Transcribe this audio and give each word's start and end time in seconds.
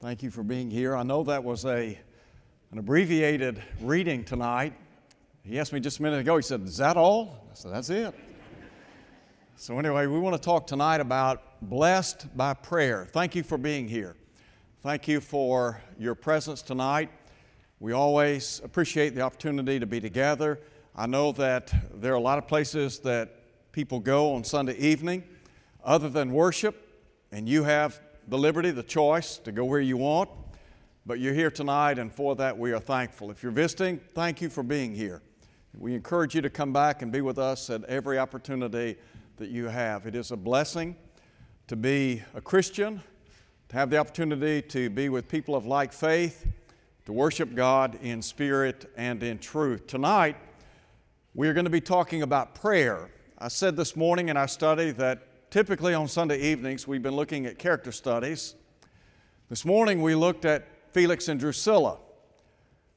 Thank 0.00 0.22
you 0.22 0.30
for 0.30 0.42
being 0.42 0.70
here. 0.70 0.96
I 0.96 1.02
know 1.02 1.22
that 1.24 1.44
was 1.44 1.66
a, 1.66 1.98
an 2.72 2.78
abbreviated 2.78 3.62
reading 3.82 4.24
tonight. 4.24 4.72
He 5.42 5.58
asked 5.58 5.74
me 5.74 5.80
just 5.80 5.98
a 5.98 6.02
minute 6.02 6.20
ago, 6.20 6.36
he 6.36 6.42
said, 6.42 6.62
Is 6.62 6.78
that 6.78 6.96
all? 6.96 7.46
I 7.50 7.54
said, 7.54 7.70
That's 7.70 7.90
it. 7.90 8.14
So, 9.56 9.78
anyway, 9.78 10.06
we 10.06 10.18
want 10.18 10.34
to 10.34 10.40
talk 10.40 10.66
tonight 10.66 11.02
about 11.02 11.60
blessed 11.60 12.34
by 12.34 12.54
prayer. 12.54 13.06
Thank 13.12 13.34
you 13.34 13.42
for 13.42 13.58
being 13.58 13.88
here. 13.88 14.16
Thank 14.82 15.06
you 15.06 15.20
for 15.20 15.82
your 15.98 16.14
presence 16.14 16.62
tonight. 16.62 17.10
We 17.78 17.92
always 17.92 18.62
appreciate 18.64 19.14
the 19.14 19.20
opportunity 19.20 19.78
to 19.78 19.86
be 19.86 20.00
together. 20.00 20.60
I 20.96 21.08
know 21.08 21.32
that 21.32 21.74
there 22.00 22.12
are 22.12 22.16
a 22.16 22.20
lot 22.20 22.38
of 22.38 22.48
places 22.48 23.00
that 23.00 23.36
people 23.70 24.00
go 24.00 24.32
on 24.32 24.44
Sunday 24.44 24.78
evening 24.78 25.24
other 25.84 26.08
than 26.08 26.32
worship, 26.32 26.88
and 27.32 27.46
you 27.46 27.64
have 27.64 28.00
the 28.30 28.38
liberty, 28.38 28.70
the 28.70 28.84
choice 28.84 29.38
to 29.38 29.50
go 29.50 29.64
where 29.64 29.80
you 29.80 29.96
want. 29.96 30.30
But 31.04 31.18
you're 31.18 31.34
here 31.34 31.50
tonight, 31.50 31.98
and 31.98 32.12
for 32.12 32.36
that 32.36 32.56
we 32.56 32.72
are 32.72 32.78
thankful. 32.78 33.32
If 33.32 33.42
you're 33.42 33.50
visiting, 33.50 33.98
thank 34.14 34.40
you 34.40 34.48
for 34.48 34.62
being 34.62 34.94
here. 34.94 35.20
We 35.76 35.94
encourage 35.94 36.36
you 36.36 36.40
to 36.42 36.50
come 36.50 36.72
back 36.72 37.02
and 37.02 37.10
be 37.10 37.22
with 37.22 37.38
us 37.38 37.70
at 37.70 37.82
every 37.84 38.20
opportunity 38.20 38.96
that 39.38 39.50
you 39.50 39.64
have. 39.66 40.06
It 40.06 40.14
is 40.14 40.30
a 40.30 40.36
blessing 40.36 40.94
to 41.66 41.74
be 41.74 42.22
a 42.32 42.40
Christian, 42.40 43.02
to 43.68 43.76
have 43.76 43.90
the 43.90 43.98
opportunity 43.98 44.62
to 44.62 44.90
be 44.90 45.08
with 45.08 45.26
people 45.26 45.56
of 45.56 45.66
like 45.66 45.92
faith, 45.92 46.46
to 47.06 47.12
worship 47.12 47.56
God 47.56 47.98
in 48.00 48.22
spirit 48.22 48.92
and 48.96 49.20
in 49.24 49.38
truth. 49.38 49.88
Tonight, 49.88 50.36
we 51.34 51.48
are 51.48 51.52
going 51.52 51.64
to 51.64 51.70
be 51.70 51.80
talking 51.80 52.22
about 52.22 52.54
prayer. 52.54 53.10
I 53.38 53.48
said 53.48 53.74
this 53.74 53.96
morning 53.96 54.28
in 54.28 54.36
our 54.36 54.48
study 54.48 54.92
that 54.92 55.29
typically 55.50 55.94
on 55.94 56.06
Sunday 56.06 56.40
evenings, 56.40 56.86
we've 56.86 57.02
been 57.02 57.16
looking 57.16 57.44
at 57.44 57.58
character 57.58 57.90
studies. 57.90 58.54
This 59.48 59.64
morning, 59.64 60.00
we 60.00 60.14
looked 60.14 60.44
at 60.44 60.66
Felix 60.92 61.28
and 61.28 61.40
Drusilla. 61.40 61.98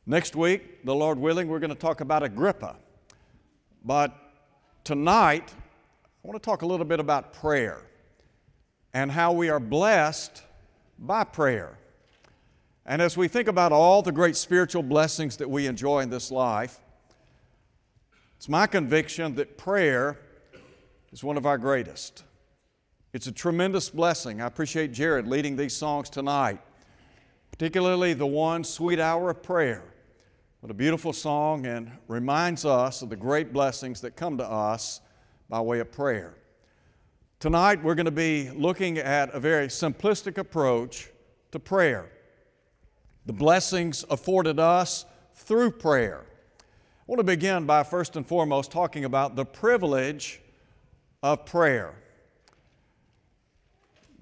Next 0.06 0.36
week, 0.36 0.86
the 0.86 0.94
Lord 0.94 1.18
willing, 1.18 1.48
we're 1.48 1.60
going 1.60 1.72
to 1.72 1.76
talk 1.76 2.02
about 2.02 2.22
Agrippa. 2.22 2.76
But 3.84 4.16
tonight, 4.84 5.52
I 5.54 6.28
want 6.28 6.42
to 6.42 6.45
talk 6.45 6.62
a 6.62 6.66
little 6.66 6.86
bit 6.86 7.00
about 7.00 7.34
prayer 7.34 7.82
and 8.94 9.12
how 9.12 9.32
we 9.32 9.50
are 9.50 9.60
blessed 9.60 10.44
by 11.00 11.23
prayer. 11.23 11.80
And 12.86 13.02
as 13.02 13.17
we 13.17 13.28
think 13.28 13.48
about 13.48 13.72
all 13.72 14.04
the 14.04 14.12
great 14.12 14.36
spiritual 14.36 14.84
blessings 14.84 15.38
that 15.38 15.50
we 15.50 15.66
enjoy 15.66 16.02
in 16.02 16.10
this 16.12 16.30
life, 16.30 16.80
it's 18.38 18.48
my 18.48 18.67
conviction 18.67 19.36
that 19.36 19.58
prayer 19.58 20.20
is 21.12 21.23
one 21.23 21.38
of 21.38 21.45
our 21.45 21.58
greatest. 21.58 22.23
It's 23.14 23.28
a 23.28 23.31
tremendous 23.31 23.92
blessing. 23.92 24.42
I 24.42 24.47
appreciate 24.47 24.92
Jared 24.92 25.28
leading 25.28 25.56
these 25.56 25.75
songs 25.75 26.09
tonight, 26.09 26.59
particularly 27.52 28.16
the 28.16 28.25
one, 28.25 28.64
Sweet 28.64 29.00
Hour 29.00 29.30
of 29.30 29.44
Prayer. 29.44 29.83
What 30.61 30.72
a 30.72 30.73
beautiful 30.73 31.14
song 31.14 31.67
and 31.67 31.92
reminds 32.08 32.66
us 32.66 33.03
of 33.03 33.09
the 33.09 33.16
great 33.16 33.53
blessings 33.53 34.02
that 34.02 34.16
come 34.16 34.39
to 34.39 34.44
us 34.44 35.00
by 35.47 35.61
way 35.61 35.80
of 35.80 35.92
prayer. 35.92 36.33
Tonight, 37.39 37.83
we're 37.83 37.94
going 37.94 38.08
to 38.08 38.11
be 38.11 38.50
looking 38.50 38.97
at 38.97 39.31
a 39.36 39.39
very 39.39 39.67
simplistic 39.67 40.39
approach 40.39 41.11
to 41.52 41.59
prayer. 41.59 42.09
The 43.27 43.33
blessings 43.33 44.03
afforded 44.09 44.58
us 44.58 45.05
through 45.36 45.70
prayer. 45.73 46.25
I 46.59 46.64
want 47.05 47.20
to 47.20 47.23
begin 47.23 47.67
by 47.67 47.83
first 47.83 48.16
and 48.16 48.25
foremost 48.25 48.72
talking 48.72 49.05
about 49.05 49.36
the 49.36 49.45
privilege 49.45 50.42
of 51.22 51.45
prayer. 51.45 51.94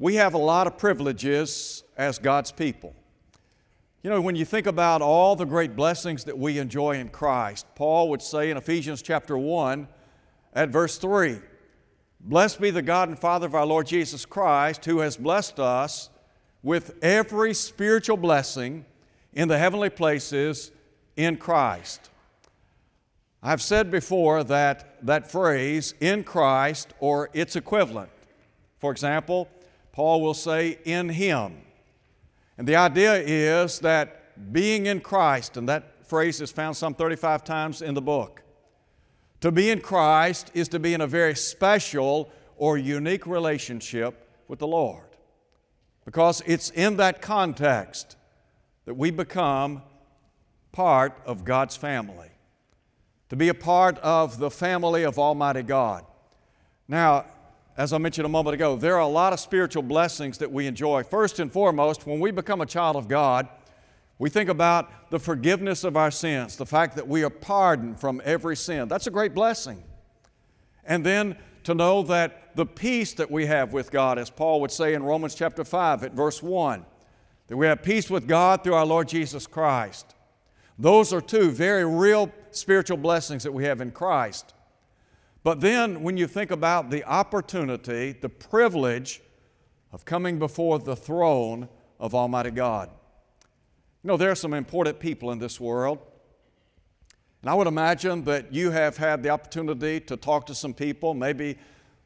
We 0.01 0.15
have 0.15 0.33
a 0.33 0.39
lot 0.39 0.65
of 0.65 0.79
privileges 0.79 1.83
as 1.95 2.17
God's 2.17 2.51
people. 2.51 2.95
You 4.01 4.09
know, 4.09 4.19
when 4.19 4.35
you 4.35 4.45
think 4.45 4.65
about 4.65 5.03
all 5.03 5.35
the 5.35 5.45
great 5.45 5.75
blessings 5.75 6.23
that 6.23 6.35
we 6.35 6.57
enjoy 6.57 6.93
in 6.93 7.09
Christ, 7.09 7.67
Paul 7.75 8.09
would 8.09 8.23
say 8.23 8.49
in 8.49 8.57
Ephesians 8.57 9.03
chapter 9.03 9.37
1 9.37 9.87
at 10.53 10.69
verse 10.69 10.97
3 10.97 11.37
Blessed 12.19 12.59
be 12.59 12.71
the 12.71 12.81
God 12.81 13.09
and 13.09 13.19
Father 13.19 13.45
of 13.45 13.53
our 13.53 13.63
Lord 13.63 13.85
Jesus 13.85 14.25
Christ, 14.25 14.85
who 14.85 15.01
has 15.01 15.17
blessed 15.17 15.59
us 15.59 16.09
with 16.63 16.97
every 17.03 17.53
spiritual 17.53 18.17
blessing 18.17 18.85
in 19.33 19.49
the 19.49 19.59
heavenly 19.59 19.91
places 19.91 20.71
in 21.15 21.37
Christ. 21.37 22.09
I've 23.43 23.61
said 23.61 23.91
before 23.91 24.43
that 24.45 25.05
that 25.05 25.31
phrase, 25.31 25.93
in 25.99 26.23
Christ, 26.23 26.91
or 26.99 27.29
its 27.33 27.55
equivalent, 27.55 28.09
for 28.79 28.91
example, 28.91 29.47
Paul 29.91 30.21
will 30.21 30.33
say, 30.33 30.79
in 30.85 31.09
Him. 31.09 31.57
And 32.57 32.67
the 32.67 32.75
idea 32.75 33.15
is 33.15 33.79
that 33.79 34.51
being 34.53 34.85
in 34.85 35.01
Christ, 35.01 35.57
and 35.57 35.67
that 35.69 36.05
phrase 36.05 36.41
is 36.41 36.51
found 36.51 36.77
some 36.77 36.93
35 36.93 37.43
times 37.43 37.81
in 37.81 37.93
the 37.93 38.01
book, 38.01 38.43
to 39.41 39.51
be 39.51 39.71
in 39.71 39.81
Christ 39.81 40.51
is 40.53 40.67
to 40.69 40.79
be 40.79 40.93
in 40.93 41.01
a 41.01 41.07
very 41.07 41.35
special 41.35 42.29
or 42.57 42.77
unique 42.77 43.25
relationship 43.25 44.29
with 44.47 44.59
the 44.59 44.67
Lord. 44.67 45.03
Because 46.05 46.41
it's 46.45 46.69
in 46.69 46.97
that 46.97 47.21
context 47.21 48.15
that 48.85 48.95
we 48.95 49.11
become 49.11 49.81
part 50.71 51.19
of 51.25 51.43
God's 51.43 51.75
family, 51.75 52.29
to 53.29 53.35
be 53.35 53.49
a 53.49 53.53
part 53.53 53.97
of 53.99 54.37
the 54.37 54.51
family 54.51 55.03
of 55.03 55.17
Almighty 55.17 55.63
God. 55.63 56.05
Now, 56.87 57.25
as 57.77 57.93
I 57.93 57.97
mentioned 57.97 58.25
a 58.25 58.29
moment 58.29 58.53
ago, 58.53 58.75
there 58.75 58.95
are 58.95 59.01
a 59.01 59.07
lot 59.07 59.33
of 59.33 59.39
spiritual 59.39 59.83
blessings 59.83 60.37
that 60.39 60.51
we 60.51 60.67
enjoy. 60.67 61.03
First 61.03 61.39
and 61.39 61.51
foremost, 61.51 62.05
when 62.05 62.19
we 62.19 62.31
become 62.31 62.61
a 62.61 62.65
child 62.65 62.95
of 62.95 63.07
God, 63.07 63.47
we 64.19 64.29
think 64.29 64.49
about 64.49 65.09
the 65.09 65.19
forgiveness 65.19 65.83
of 65.83 65.97
our 65.97 66.11
sins, 66.11 66.57
the 66.57 66.65
fact 66.65 66.95
that 66.95 67.07
we 67.07 67.23
are 67.23 67.29
pardoned 67.29 67.99
from 67.99 68.21
every 68.23 68.55
sin. 68.55 68.87
That's 68.87 69.07
a 69.07 69.11
great 69.11 69.33
blessing. 69.33 69.83
And 70.83 71.05
then 71.05 71.37
to 71.63 71.73
know 71.73 72.03
that 72.03 72.55
the 72.55 72.65
peace 72.65 73.13
that 73.13 73.31
we 73.31 73.45
have 73.45 73.73
with 73.73 73.89
God, 73.89 74.19
as 74.19 74.29
Paul 74.29 74.61
would 74.61 74.71
say 74.71 74.93
in 74.93 75.03
Romans 75.03 75.33
chapter 75.33 75.63
5 75.63 76.03
at 76.03 76.13
verse 76.13 76.43
1, 76.43 76.85
that 77.47 77.57
we 77.57 77.65
have 77.65 77.81
peace 77.81 78.09
with 78.09 78.27
God 78.27 78.63
through 78.63 78.75
our 78.75 78.85
Lord 78.85 79.07
Jesus 79.07 79.47
Christ. 79.47 80.15
Those 80.77 81.13
are 81.13 81.21
two 81.21 81.51
very 81.51 81.85
real 81.85 82.31
spiritual 82.51 82.97
blessings 82.97 83.43
that 83.43 83.51
we 83.51 83.63
have 83.65 83.81
in 83.81 83.91
Christ. 83.91 84.53
But 85.43 85.59
then, 85.59 86.03
when 86.03 86.17
you 86.17 86.27
think 86.27 86.51
about 86.51 86.91
the 86.91 87.03
opportunity, 87.03 88.11
the 88.11 88.29
privilege 88.29 89.21
of 89.91 90.05
coming 90.05 90.39
before 90.39 90.79
the 90.79 90.95
throne 90.95 91.67
of 91.99 92.15
Almighty 92.15 92.51
God. 92.51 92.89
You 94.03 94.07
know, 94.07 94.17
there 94.17 94.31
are 94.31 94.35
some 94.35 94.53
important 94.53 94.99
people 94.99 95.31
in 95.31 95.39
this 95.39 95.59
world. 95.59 95.99
And 97.41 97.49
I 97.49 97.53
would 97.53 97.67
imagine 97.67 98.23
that 98.25 98.53
you 98.53 98.71
have 98.71 98.97
had 98.97 99.23
the 99.23 99.29
opportunity 99.29 99.99
to 100.01 100.15
talk 100.15 100.45
to 100.47 100.55
some 100.55 100.73
people, 100.73 101.13
maybe 101.13 101.57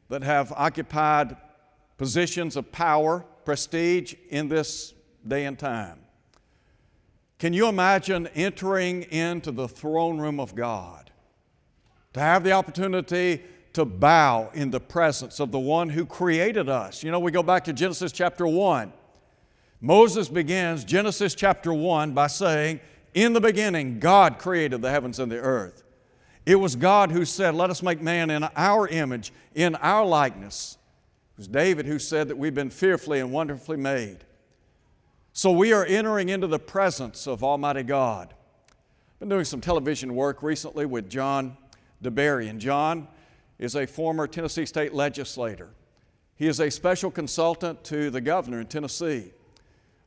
that 0.08 0.22
have 0.22 0.52
occupied 0.52 1.36
positions 1.98 2.56
of 2.56 2.72
power, 2.72 3.24
prestige 3.44 4.14
in 4.30 4.48
this 4.48 4.94
day 5.26 5.44
and 5.44 5.58
time. 5.58 6.00
Can 7.38 7.52
you 7.52 7.68
imagine 7.68 8.28
entering 8.28 9.02
into 9.02 9.52
the 9.52 9.68
throne 9.68 10.18
room 10.18 10.40
of 10.40 10.54
God? 10.54 11.05
To 12.16 12.22
have 12.22 12.42
the 12.42 12.52
opportunity 12.52 13.42
to 13.74 13.84
bow 13.84 14.48
in 14.54 14.70
the 14.70 14.80
presence 14.80 15.38
of 15.38 15.52
the 15.52 15.58
one 15.58 15.90
who 15.90 16.06
created 16.06 16.66
us. 16.66 17.02
You 17.02 17.10
know, 17.10 17.20
we 17.20 17.30
go 17.30 17.42
back 17.42 17.64
to 17.64 17.74
Genesis 17.74 18.10
chapter 18.10 18.46
1. 18.46 18.90
Moses 19.82 20.30
begins 20.30 20.82
Genesis 20.82 21.34
chapter 21.34 21.74
1 21.74 22.12
by 22.12 22.28
saying, 22.28 22.80
In 23.12 23.34
the 23.34 23.40
beginning, 23.42 24.00
God 24.00 24.38
created 24.38 24.80
the 24.80 24.90
heavens 24.90 25.18
and 25.18 25.30
the 25.30 25.36
earth. 25.36 25.84
It 26.46 26.54
was 26.54 26.74
God 26.74 27.12
who 27.12 27.26
said, 27.26 27.54
Let 27.54 27.68
us 27.68 27.82
make 27.82 28.00
man 28.00 28.30
in 28.30 28.44
our 28.56 28.88
image, 28.88 29.30
in 29.54 29.74
our 29.74 30.06
likeness. 30.06 30.78
It 31.34 31.40
was 31.40 31.48
David 31.48 31.84
who 31.84 31.98
said 31.98 32.28
that 32.28 32.38
we've 32.38 32.54
been 32.54 32.70
fearfully 32.70 33.20
and 33.20 33.30
wonderfully 33.30 33.76
made. 33.76 34.24
So 35.34 35.52
we 35.52 35.74
are 35.74 35.84
entering 35.84 36.30
into 36.30 36.46
the 36.46 36.58
presence 36.58 37.26
of 37.26 37.44
Almighty 37.44 37.82
God. 37.82 38.32
I've 38.32 39.20
been 39.20 39.28
doing 39.28 39.44
some 39.44 39.60
television 39.60 40.14
work 40.14 40.42
recently 40.42 40.86
with 40.86 41.10
John 41.10 41.58
DeBerry. 42.02 42.48
And 42.48 42.60
John 42.60 43.08
is 43.58 43.74
a 43.74 43.86
former 43.86 44.26
Tennessee 44.26 44.66
state 44.66 44.92
legislator. 44.94 45.70
He 46.36 46.46
is 46.46 46.60
a 46.60 46.70
special 46.70 47.10
consultant 47.10 47.82
to 47.84 48.10
the 48.10 48.20
governor 48.20 48.60
in 48.60 48.66
Tennessee. 48.66 49.32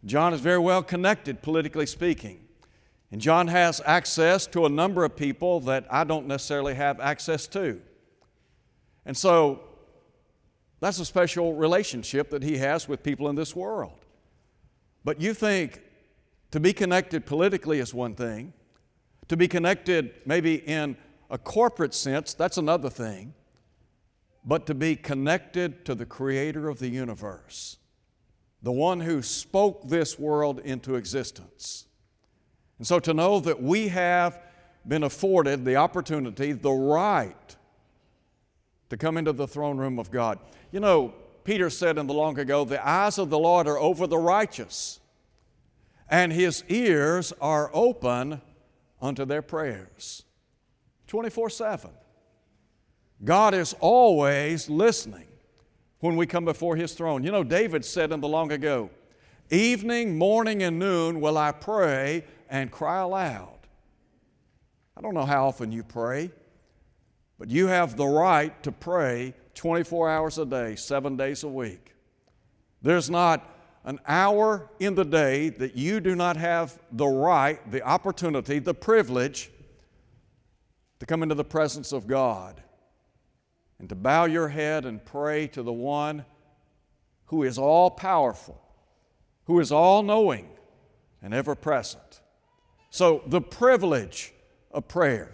John 0.05 0.33
is 0.33 0.41
very 0.41 0.59
well 0.59 0.83
connected, 0.83 1.41
politically 1.41 1.85
speaking. 1.85 2.45
And 3.11 3.19
John 3.19 3.47
has 3.47 3.81
access 3.85 4.45
to 4.47 4.65
a 4.65 4.69
number 4.69 5.03
of 5.03 5.15
people 5.15 5.59
that 5.61 5.87
I 5.89 6.03
don't 6.03 6.27
necessarily 6.27 6.75
have 6.75 6.99
access 6.99 7.47
to. 7.47 7.81
And 9.05 9.17
so 9.17 9.61
that's 10.79 10.99
a 10.99 11.05
special 11.05 11.55
relationship 11.55 12.29
that 12.29 12.43
he 12.43 12.57
has 12.57 12.87
with 12.87 13.01
people 13.01 13.27
in 13.29 13.35
this 13.35 13.55
world. 13.55 14.05
But 15.03 15.19
you 15.19 15.33
think 15.33 15.81
to 16.51 16.59
be 16.59 16.71
connected 16.73 17.25
politically 17.25 17.79
is 17.79 17.93
one 17.93 18.13
thing, 18.13 18.53
to 19.27 19.35
be 19.35 19.47
connected 19.47 20.13
maybe 20.25 20.55
in 20.55 20.95
a 21.29 21.37
corporate 21.37 21.93
sense, 21.93 22.33
that's 22.33 22.57
another 22.57 22.89
thing, 22.89 23.33
but 24.43 24.65
to 24.65 24.73
be 24.73 24.95
connected 24.95 25.85
to 25.85 25.95
the 25.95 26.05
Creator 26.05 26.69
of 26.69 26.79
the 26.79 26.89
universe, 26.89 27.77
the 28.63 28.71
one 28.71 29.01
who 29.01 29.21
spoke 29.21 29.87
this 29.87 30.17
world 30.17 30.59
into 30.59 30.95
existence. 30.95 31.85
And 32.77 32.87
so 32.87 32.99
to 32.99 33.13
know 33.13 33.39
that 33.41 33.61
we 33.61 33.89
have 33.89 34.41
been 34.87 35.03
afforded 35.03 35.65
the 35.65 35.75
opportunity, 35.75 36.51
the 36.53 36.71
right 36.71 37.55
to 38.89 38.97
come 38.97 39.17
into 39.17 39.33
the 39.33 39.47
throne 39.47 39.77
room 39.77 39.99
of 39.99 40.09
God. 40.09 40.39
You 40.71 40.79
know, 40.79 41.13
Peter 41.43 41.69
said 41.69 41.97
in 41.97 42.07
the 42.07 42.13
long 42.13 42.39
ago, 42.39 42.65
the 42.65 42.85
eyes 42.85 43.17
of 43.17 43.29
the 43.29 43.39
Lord 43.39 43.67
are 43.67 43.77
over 43.77 44.07
the 44.07 44.17
righteous, 44.17 44.99
and 46.09 46.33
his 46.33 46.63
ears 46.69 47.33
are 47.39 47.69
open 47.73 48.41
unto 49.01 49.25
their 49.25 49.41
prayers. 49.41 50.23
24 51.09 51.49
7. 51.49 51.91
God 53.25 53.53
is 53.53 53.75
always 53.81 54.69
listening 54.69 55.25
when 55.99 56.15
we 56.15 56.25
come 56.25 56.45
before 56.45 56.75
His 56.75 56.93
throne. 56.93 57.23
You 57.23 57.31
know, 57.31 57.43
David 57.43 57.83
said 57.83 58.11
in 58.11 58.21
the 58.21 58.27
long 58.27 58.51
ago, 58.51 58.91
Evening, 59.49 60.17
morning, 60.17 60.61
and 60.61 60.77
noon 60.77 61.19
will 61.19 61.37
I 61.37 61.51
pray 61.51 62.23
and 62.47 62.71
cry 62.71 62.99
aloud. 62.99 63.57
I 64.95 65.01
don't 65.01 65.15
know 65.15 65.25
how 65.25 65.47
often 65.47 65.71
you 65.71 65.83
pray, 65.83 66.29
but 67.39 67.49
you 67.49 67.67
have 67.67 67.97
the 67.97 68.05
right 68.05 68.61
to 68.61 68.71
pray 68.71 69.33
24 69.55 70.09
hours 70.09 70.37
a 70.37 70.45
day, 70.45 70.75
seven 70.75 71.17
days 71.17 71.43
a 71.43 71.49
week. 71.49 71.95
There's 72.83 73.09
not 73.09 73.49
an 73.83 73.99
hour 74.07 74.69
in 74.79 74.93
the 74.93 75.05
day 75.05 75.49
that 75.49 75.75
you 75.75 75.99
do 76.01 76.15
not 76.15 76.37
have 76.37 76.79
the 76.91 77.07
right, 77.07 77.59
the 77.71 77.81
opportunity, 77.81 78.59
the 78.59 78.75
privilege 78.75 79.49
to 80.99 81.05
come 81.05 81.23
into 81.23 81.35
the 81.35 81.43
presence 81.43 81.91
of 81.91 82.07
God 82.07 82.61
and 83.79 83.87
to 83.89 83.95
bow 83.95 84.25
your 84.25 84.49
head 84.49 84.85
and 84.85 85.03
pray 85.03 85.47
to 85.47 85.63
the 85.63 85.73
one 85.73 86.25
who 87.25 87.43
is 87.43 87.57
all 87.57 87.89
powerful, 87.89 88.61
who 89.45 89.59
is 89.59 89.71
all 89.71 90.03
knowing 90.03 90.49
and 91.21 91.33
ever 91.33 91.55
present. 91.55 92.21
So, 92.89 93.21
the 93.27 93.41
privilege 93.41 94.33
of 94.71 94.87
prayer. 94.87 95.33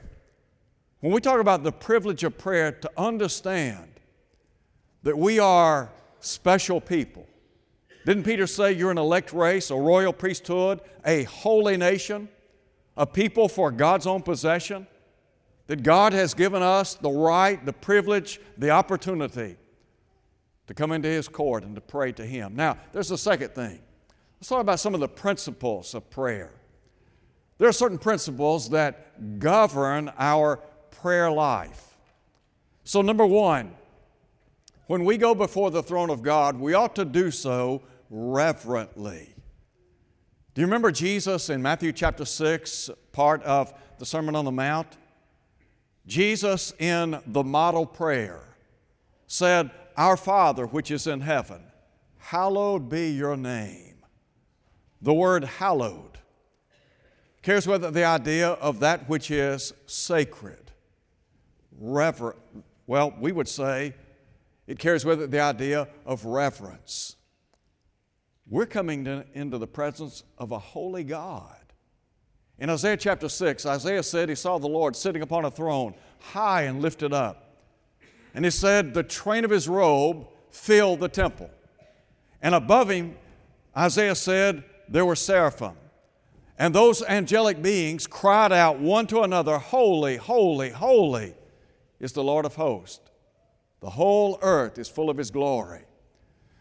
When 1.00 1.13
we 1.13 1.21
talk 1.21 1.39
about 1.39 1.63
the 1.63 1.71
privilege 1.71 2.23
of 2.23 2.38
prayer, 2.38 2.71
to 2.71 2.91
understand 2.97 3.91
that 5.03 5.17
we 5.17 5.39
are 5.39 5.91
special 6.19 6.81
people. 6.81 7.27
Didn't 8.06 8.23
Peter 8.23 8.47
say 8.47 8.73
you're 8.73 8.91
an 8.91 8.97
elect 8.97 9.31
race, 9.33 9.71
a 9.71 9.75
royal 9.75 10.13
priesthood, 10.13 10.81
a 11.06 11.23
holy 11.23 11.77
nation, 11.77 12.27
a 12.97 13.06
people 13.06 13.47
for 13.47 13.71
God's 13.71 14.07
own 14.07 14.21
possession? 14.21 14.88
That 15.67 15.83
God 15.83 16.13
has 16.13 16.33
given 16.33 16.62
us 16.62 16.95
the 16.95 17.09
right, 17.09 17.63
the 17.65 17.73
privilege, 17.73 18.39
the 18.57 18.69
opportunity 18.69 19.57
to 20.67 20.73
come 20.73 20.91
into 20.91 21.07
His 21.07 21.27
court 21.27 21.63
and 21.63 21.75
to 21.75 21.81
pray 21.81 22.12
to 22.13 22.25
Him. 22.25 22.56
Now, 22.56 22.77
there's 22.91 23.12
a 23.12 23.17
second 23.17 23.50
thing. 23.56 23.79
Let's 24.39 24.50
talk 24.50 24.62
about 24.62 24.79
some 24.79 24.94
of 24.94 25.00
the 25.00 25.07
principles 25.07 25.94
of 25.94 26.09
prayer. 26.09 26.51
There 27.57 27.69
are 27.69 27.73
certain 27.73 27.97
principles 27.97 28.69
that 28.69 29.39
govern 29.39 30.12
our 30.17 30.57
prayer 30.91 31.31
life. 31.31 31.97
So, 32.83 33.01
number 33.01 33.25
one, 33.25 33.73
when 34.88 35.06
we 35.06 35.17
go 35.17 35.33
before 35.33 35.71
the 35.71 35.81
throne 35.81 36.09
of 36.09 36.21
God, 36.21 36.59
we 36.59 36.73
ought 36.73 36.95
to 36.95 37.06
do 37.06 37.31
so 37.31 37.81
reverently. 38.09 39.33
Do 40.53 40.62
you 40.62 40.67
remember 40.67 40.91
Jesus 40.91 41.50
in 41.50 41.62
Matthew 41.62 41.91
chapter 41.91 42.23
6, 42.23 42.91
part 43.12 43.41
of 43.44 43.73
the 43.97 44.06
Sermon 44.06 44.35
on 44.35 44.45
the 44.45 44.51
Mount? 44.51 44.97
Jesus, 46.07 46.73
in 46.79 47.19
the 47.25 47.43
model 47.43 47.85
prayer, 47.85 48.41
said, 49.27 49.71
Our 49.97 50.17
Father 50.17 50.65
which 50.65 50.91
is 50.91 51.07
in 51.07 51.21
heaven, 51.21 51.63
hallowed 52.17 52.89
be 52.89 53.11
your 53.11 53.35
name. 53.35 54.03
The 55.01 55.13
word 55.13 55.43
hallowed 55.43 56.15
carries 57.45 57.67
with 57.67 57.85
it 57.85 57.93
the 57.93 58.03
idea 58.03 58.49
of 58.49 58.79
that 58.79 59.07
which 59.07 59.29
is 59.29 59.71
sacred, 59.85 60.71
reverent. 61.79 62.39
Well, 62.87 63.13
we 63.19 63.31
would 63.31 63.47
say 63.47 63.93
it 64.65 64.79
carries 64.79 65.05
with 65.05 65.21
it 65.21 65.29
the 65.29 65.41
idea 65.41 65.87
of 66.07 66.25
reverence. 66.25 67.15
We're 68.47 68.65
coming 68.65 69.05
to, 69.05 69.25
into 69.33 69.59
the 69.59 69.67
presence 69.67 70.23
of 70.39 70.51
a 70.51 70.59
holy 70.59 71.03
God. 71.03 71.64
In 72.59 72.69
Isaiah 72.69 72.97
chapter 72.97 73.27
6, 73.27 73.65
Isaiah 73.65 74.03
said 74.03 74.29
he 74.29 74.35
saw 74.35 74.57
the 74.57 74.67
Lord 74.67 74.95
sitting 74.95 75.21
upon 75.21 75.45
a 75.45 75.51
throne, 75.51 75.93
high 76.19 76.63
and 76.63 76.81
lifted 76.81 77.13
up. 77.13 77.57
And 78.33 78.45
he 78.45 78.51
said, 78.51 78.93
The 78.93 79.03
train 79.03 79.43
of 79.43 79.51
his 79.51 79.67
robe 79.67 80.27
filled 80.49 80.99
the 80.99 81.09
temple. 81.09 81.49
And 82.41 82.55
above 82.55 82.89
him, 82.89 83.15
Isaiah 83.75 84.15
said, 84.15 84.63
there 84.87 85.05
were 85.05 85.15
seraphim. 85.15 85.73
And 86.57 86.73
those 86.73 87.03
angelic 87.03 87.61
beings 87.61 88.07
cried 88.07 88.51
out 88.51 88.79
one 88.79 89.07
to 89.07 89.21
another, 89.21 89.57
Holy, 89.57 90.17
holy, 90.17 90.69
holy 90.69 91.33
is 91.99 92.13
the 92.13 92.23
Lord 92.23 92.45
of 92.45 92.55
hosts. 92.55 93.01
The 93.81 93.89
whole 93.89 94.39
earth 94.41 94.77
is 94.77 94.87
full 94.87 95.09
of 95.09 95.17
his 95.17 95.31
glory. 95.31 95.81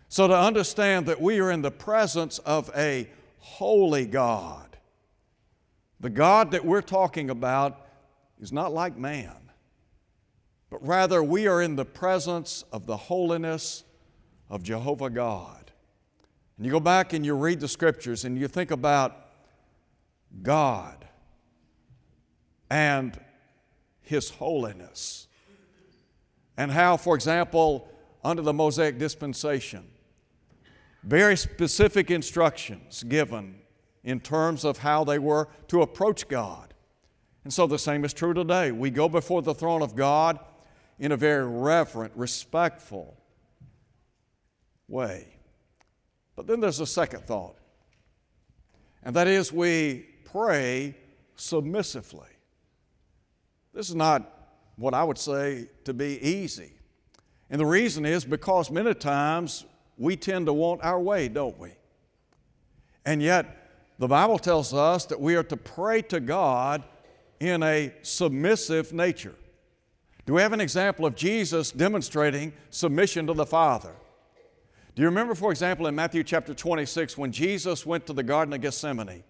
So, 0.08 0.28
to 0.28 0.36
understand 0.36 1.06
that 1.06 1.20
we 1.20 1.40
are 1.40 1.50
in 1.50 1.62
the 1.62 1.70
presence 1.70 2.38
of 2.40 2.70
a 2.76 3.08
holy 3.38 4.06
God, 4.06 4.73
the 6.04 6.10
God 6.10 6.50
that 6.50 6.66
we're 6.66 6.82
talking 6.82 7.30
about 7.30 7.80
is 8.38 8.52
not 8.52 8.74
like 8.74 8.94
man, 8.94 9.50
but 10.68 10.86
rather 10.86 11.24
we 11.24 11.46
are 11.46 11.62
in 11.62 11.76
the 11.76 11.84
presence 11.86 12.62
of 12.70 12.84
the 12.84 12.94
holiness 12.94 13.84
of 14.50 14.62
Jehovah 14.62 15.08
God. 15.08 15.72
And 16.58 16.66
you 16.66 16.70
go 16.70 16.78
back 16.78 17.14
and 17.14 17.24
you 17.24 17.34
read 17.34 17.58
the 17.58 17.68
scriptures 17.68 18.26
and 18.26 18.36
you 18.36 18.48
think 18.48 18.70
about 18.70 19.16
God 20.42 21.08
and 22.68 23.18
His 24.02 24.28
holiness. 24.28 25.26
And 26.58 26.70
how, 26.70 26.98
for 26.98 27.14
example, 27.14 27.88
under 28.22 28.42
the 28.42 28.52
Mosaic 28.52 28.98
dispensation, 28.98 29.86
very 31.02 31.38
specific 31.38 32.10
instructions 32.10 33.04
given 33.04 33.63
in 34.04 34.20
terms 34.20 34.64
of 34.64 34.78
how 34.78 35.02
they 35.02 35.18
were 35.18 35.48
to 35.68 35.82
approach 35.82 36.28
God. 36.28 36.74
And 37.42 37.52
so 37.52 37.66
the 37.66 37.78
same 37.78 38.04
is 38.04 38.12
true 38.12 38.34
today. 38.34 38.70
We 38.72 38.90
go 38.90 39.08
before 39.08 39.42
the 39.42 39.54
throne 39.54 39.82
of 39.82 39.96
God 39.96 40.38
in 40.98 41.12
a 41.12 41.16
very 41.16 41.46
reverent, 41.46 42.12
respectful 42.14 43.16
way. 44.88 45.26
But 46.36 46.46
then 46.46 46.60
there's 46.60 46.80
a 46.80 46.86
second 46.86 47.26
thought, 47.26 47.56
and 49.02 49.14
that 49.16 49.26
is 49.26 49.52
we 49.52 50.06
pray 50.24 50.96
submissively. 51.36 52.28
This 53.72 53.88
is 53.88 53.94
not 53.94 54.30
what 54.76 54.94
I 54.94 55.04
would 55.04 55.18
say 55.18 55.68
to 55.84 55.94
be 55.94 56.18
easy. 56.20 56.72
And 57.50 57.60
the 57.60 57.66
reason 57.66 58.04
is 58.04 58.24
because 58.24 58.70
many 58.70 58.94
times 58.94 59.64
we 59.96 60.16
tend 60.16 60.46
to 60.46 60.52
want 60.52 60.82
our 60.82 61.00
way, 61.00 61.28
don't 61.28 61.58
we? 61.58 61.70
And 63.04 63.22
yet, 63.22 63.63
the 63.98 64.08
Bible 64.08 64.38
tells 64.38 64.74
us 64.74 65.04
that 65.06 65.20
we 65.20 65.36
are 65.36 65.44
to 65.44 65.56
pray 65.56 66.02
to 66.02 66.20
God 66.20 66.82
in 67.40 67.62
a 67.62 67.92
submissive 68.02 68.92
nature. 68.92 69.34
Do 70.26 70.34
we 70.34 70.42
have 70.42 70.52
an 70.52 70.60
example 70.60 71.04
of 71.06 71.14
Jesus 71.14 71.70
demonstrating 71.70 72.52
submission 72.70 73.26
to 73.26 73.34
the 73.34 73.46
Father? 73.46 73.94
Do 74.94 75.02
you 75.02 75.08
remember, 75.08 75.34
for 75.34 75.50
example, 75.50 75.86
in 75.86 75.94
Matthew 75.94 76.24
chapter 76.24 76.54
26, 76.54 77.18
when 77.18 77.32
Jesus 77.32 77.84
went 77.84 78.06
to 78.06 78.12
the 78.12 78.22
Garden 78.22 78.54
of 78.54 78.60
Gethsemane 78.60 79.24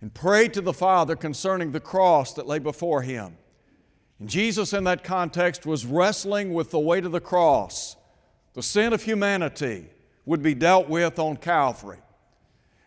and 0.00 0.14
prayed 0.14 0.54
to 0.54 0.60
the 0.60 0.72
Father 0.72 1.16
concerning 1.16 1.72
the 1.72 1.80
cross 1.80 2.34
that 2.34 2.46
lay 2.46 2.58
before 2.58 3.02
him? 3.02 3.36
And 4.20 4.28
Jesus, 4.28 4.72
in 4.72 4.84
that 4.84 5.02
context, 5.02 5.66
was 5.66 5.84
wrestling 5.84 6.54
with 6.54 6.70
the 6.70 6.78
weight 6.78 7.04
of 7.04 7.12
the 7.12 7.20
cross. 7.20 7.96
The 8.54 8.62
sin 8.62 8.92
of 8.92 9.02
humanity 9.02 9.88
would 10.26 10.42
be 10.42 10.54
dealt 10.54 10.88
with 10.88 11.18
on 11.18 11.38
Calvary. 11.38 11.98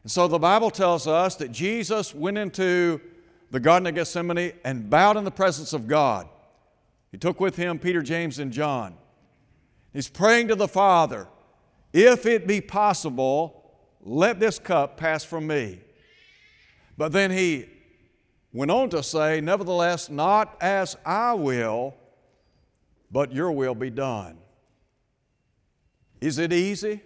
And 0.06 0.12
so 0.12 0.28
the 0.28 0.38
Bible 0.38 0.70
tells 0.70 1.08
us 1.08 1.34
that 1.38 1.52
Jesus 1.52 2.14
went 2.14 2.38
into 2.38 3.02
the 3.50 3.60
Garden 3.60 3.88
of 3.88 3.96
Gethsemane 3.96 4.54
and 4.64 4.88
bowed 4.88 5.18
in 5.18 5.24
the 5.24 5.32
presence 5.32 5.74
of 5.74 5.88
God. 5.88 6.30
He 7.12 7.18
took 7.18 7.40
with 7.40 7.56
him 7.56 7.80
Peter, 7.80 8.04
James, 8.04 8.38
and 8.38 8.54
John. 8.54 8.98
He's 9.94 10.08
praying 10.08 10.50
to 10.50 10.56
the 10.56 10.68
Father, 10.68 11.28
if 11.92 12.28
it 12.28 12.46
be 12.46 12.62
possible, 12.62 13.74
let 14.00 14.40
this 14.40 14.60
cup 14.60 14.96
pass 14.96 15.24
from 15.24 15.48
me. 15.48 15.80
But 17.00 17.12
then 17.12 17.32
he 17.32 17.66
went 18.54 18.70
on 18.70 18.92
to 18.92 19.02
say, 19.02 19.42
Nevertheless, 19.42 20.12
not 20.12 20.56
as 20.62 20.96
I 21.04 21.34
will, 21.34 21.96
but 23.10 23.34
your 23.34 23.52
will 23.52 23.74
be 23.74 23.90
done. 23.90 24.38
Is 26.22 26.38
it 26.38 26.54
easy? 26.54 27.02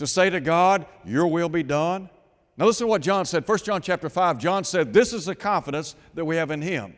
To 0.00 0.06
say 0.06 0.30
to 0.30 0.40
God, 0.40 0.86
Your 1.04 1.26
will 1.26 1.50
be 1.50 1.62
done? 1.62 2.08
Now 2.56 2.64
listen 2.64 2.86
to 2.86 2.90
what 2.90 3.02
John 3.02 3.26
said. 3.26 3.46
1 3.46 3.58
John 3.58 3.82
chapter 3.82 4.08
5, 4.08 4.38
John 4.38 4.64
said, 4.64 4.94
This 4.94 5.12
is 5.12 5.26
the 5.26 5.34
confidence 5.34 5.94
that 6.14 6.24
we 6.24 6.36
have 6.36 6.50
in 6.50 6.62
Him. 6.62 6.96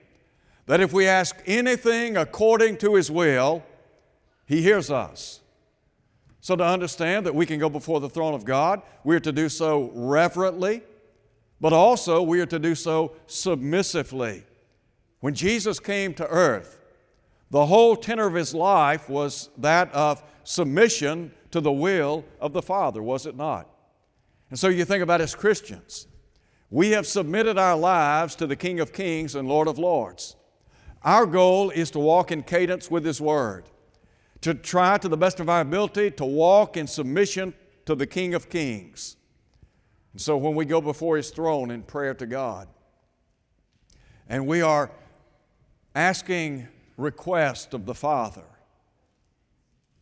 That 0.67 0.81
if 0.81 0.93
we 0.93 1.09
ask 1.09 1.37
anything 1.45 2.17
according 2.17 2.77
to 2.77 2.95
His 2.95 3.11
will, 3.11 3.65
He 4.47 4.63
hears 4.63 4.89
us. 4.89 5.41
So, 6.41 6.55
to 6.55 6.65
understand 6.65 7.27
that 7.27 7.35
we 7.35 7.45
can 7.45 7.59
go 7.59 7.69
before 7.69 7.99
the 7.99 8.09
throne 8.09 8.35
of 8.35 8.45
God, 8.45 8.83
we 9.03 9.17
are 9.17 9.21
to 9.21 9.33
do 9.33 9.49
so 9.49 9.91
reverently, 9.95 10.83
but 11.61 11.73
also 11.73 12.23
we 12.23 12.41
are 12.41 12.47
to 12.47 12.61
do 12.61 12.77
so 12.77 13.17
submissively. 13.27 14.45
When 15.19 15.35
Jesus 15.35 15.81
came 15.81 16.15
to 16.15 16.29
earth, 16.29 16.79
the 17.51 17.67
whole 17.67 17.97
tenor 17.97 18.29
of 18.29 18.35
his 18.35 18.55
life 18.55 19.09
was 19.09 19.51
that 19.59 19.93
of 19.93 20.23
submission 20.45 21.33
to 21.53 21.61
the 21.61 21.73
will 21.73 22.25
of 22.41 22.53
the 22.53 22.63
Father, 22.63 23.03
was 23.03 23.27
it 23.27 23.37
not? 23.37 23.69
And 24.51 24.59
so 24.59 24.69
you 24.69 24.85
think 24.85 25.03
about 25.03 25.21
as 25.21 25.35
Christians, 25.35 26.09
we 26.71 26.91
have 26.91 27.07
submitted 27.07 27.59
our 27.59 27.77
lives 27.77 28.35
to 28.37 28.47
the 28.47 28.57
King 28.57 28.81
of 28.81 28.93
Kings 28.93 29.35
and 29.35 29.47
Lord 29.47 29.69
of 29.69 29.79
Lords. 29.79 30.37
Our 31.03 31.27
goal 31.27 31.71
is 31.71 31.91
to 31.93 31.99
walk 31.99 32.33
in 32.33 32.43
cadence 32.43 32.91
with 32.91 33.05
His 33.05 33.21
Word, 33.21 33.65
to 34.41 34.55
try 34.55 34.99
to 34.99 35.09
the 35.09 35.17
best 35.17 35.41
of 35.41 35.49
our 35.49 35.61
ability 35.61 36.13
to 36.13 36.25
walk 36.25 36.77
in 36.77 36.87
submission 36.87 37.55
to 37.85 37.95
the 37.95 38.07
King 38.07 38.35
of 38.35 38.49
Kings. 38.49 39.17
And 40.13 40.21
so 40.21 40.37
when 40.37 40.55
we 40.55 40.65
go 40.65 40.81
before 40.81 41.17
His 41.17 41.31
throne 41.31 41.71
in 41.71 41.83
prayer 41.83 42.15
to 42.15 42.27
God, 42.27 42.69
and 44.29 44.47
we 44.47 44.63
are 44.63 44.91
asking 45.95 46.69
request 46.97 47.75
of 47.75 47.85
the 47.85 47.95
Father, 47.95 48.45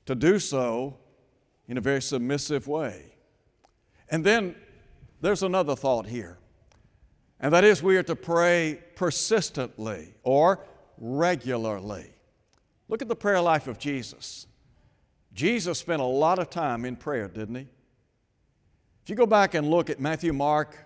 to 0.07 0.15
do 0.15 0.39
so 0.39 0.97
in 1.71 1.79
a 1.79 1.81
very 1.81 2.03
submissive 2.03 2.67
way. 2.67 3.15
And 4.11 4.27
then 4.27 4.57
there's 5.21 5.45
another 5.45 5.77
thought 5.77 6.07
here, 6.07 6.37
and 7.39 7.53
that 7.53 7.63
is 7.63 7.81
we 7.81 7.97
are 7.97 8.03
to 8.03 8.17
pray 8.17 8.81
persistently 8.97 10.15
or 10.25 10.67
regularly. 10.99 12.11
Look 12.89 13.03
at 13.03 13.09
the 13.09 13.15
prayer 13.15 13.41
life 13.41 13.69
of 13.69 13.79
Jesus. 13.79 14.49
Jesus 15.33 15.79
spent 15.79 16.03
a 16.03 16.05
lot 16.05 16.41
of 16.41 16.51
time 16.51 16.85
in 16.85 16.97
prayer, 16.97 17.29
didn't 17.29 17.55
he? 17.55 17.69
If 19.05 19.09
you 19.09 19.15
go 19.15 19.27
back 19.27 19.55
and 19.55 19.71
look 19.71 19.89
at 19.91 20.01
Matthew, 20.01 20.33
Mark, 20.33 20.77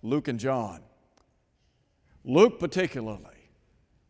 Luke, 0.00 0.28
and 0.28 0.38
John, 0.38 0.80
Luke 2.22 2.60
particularly, 2.60 3.50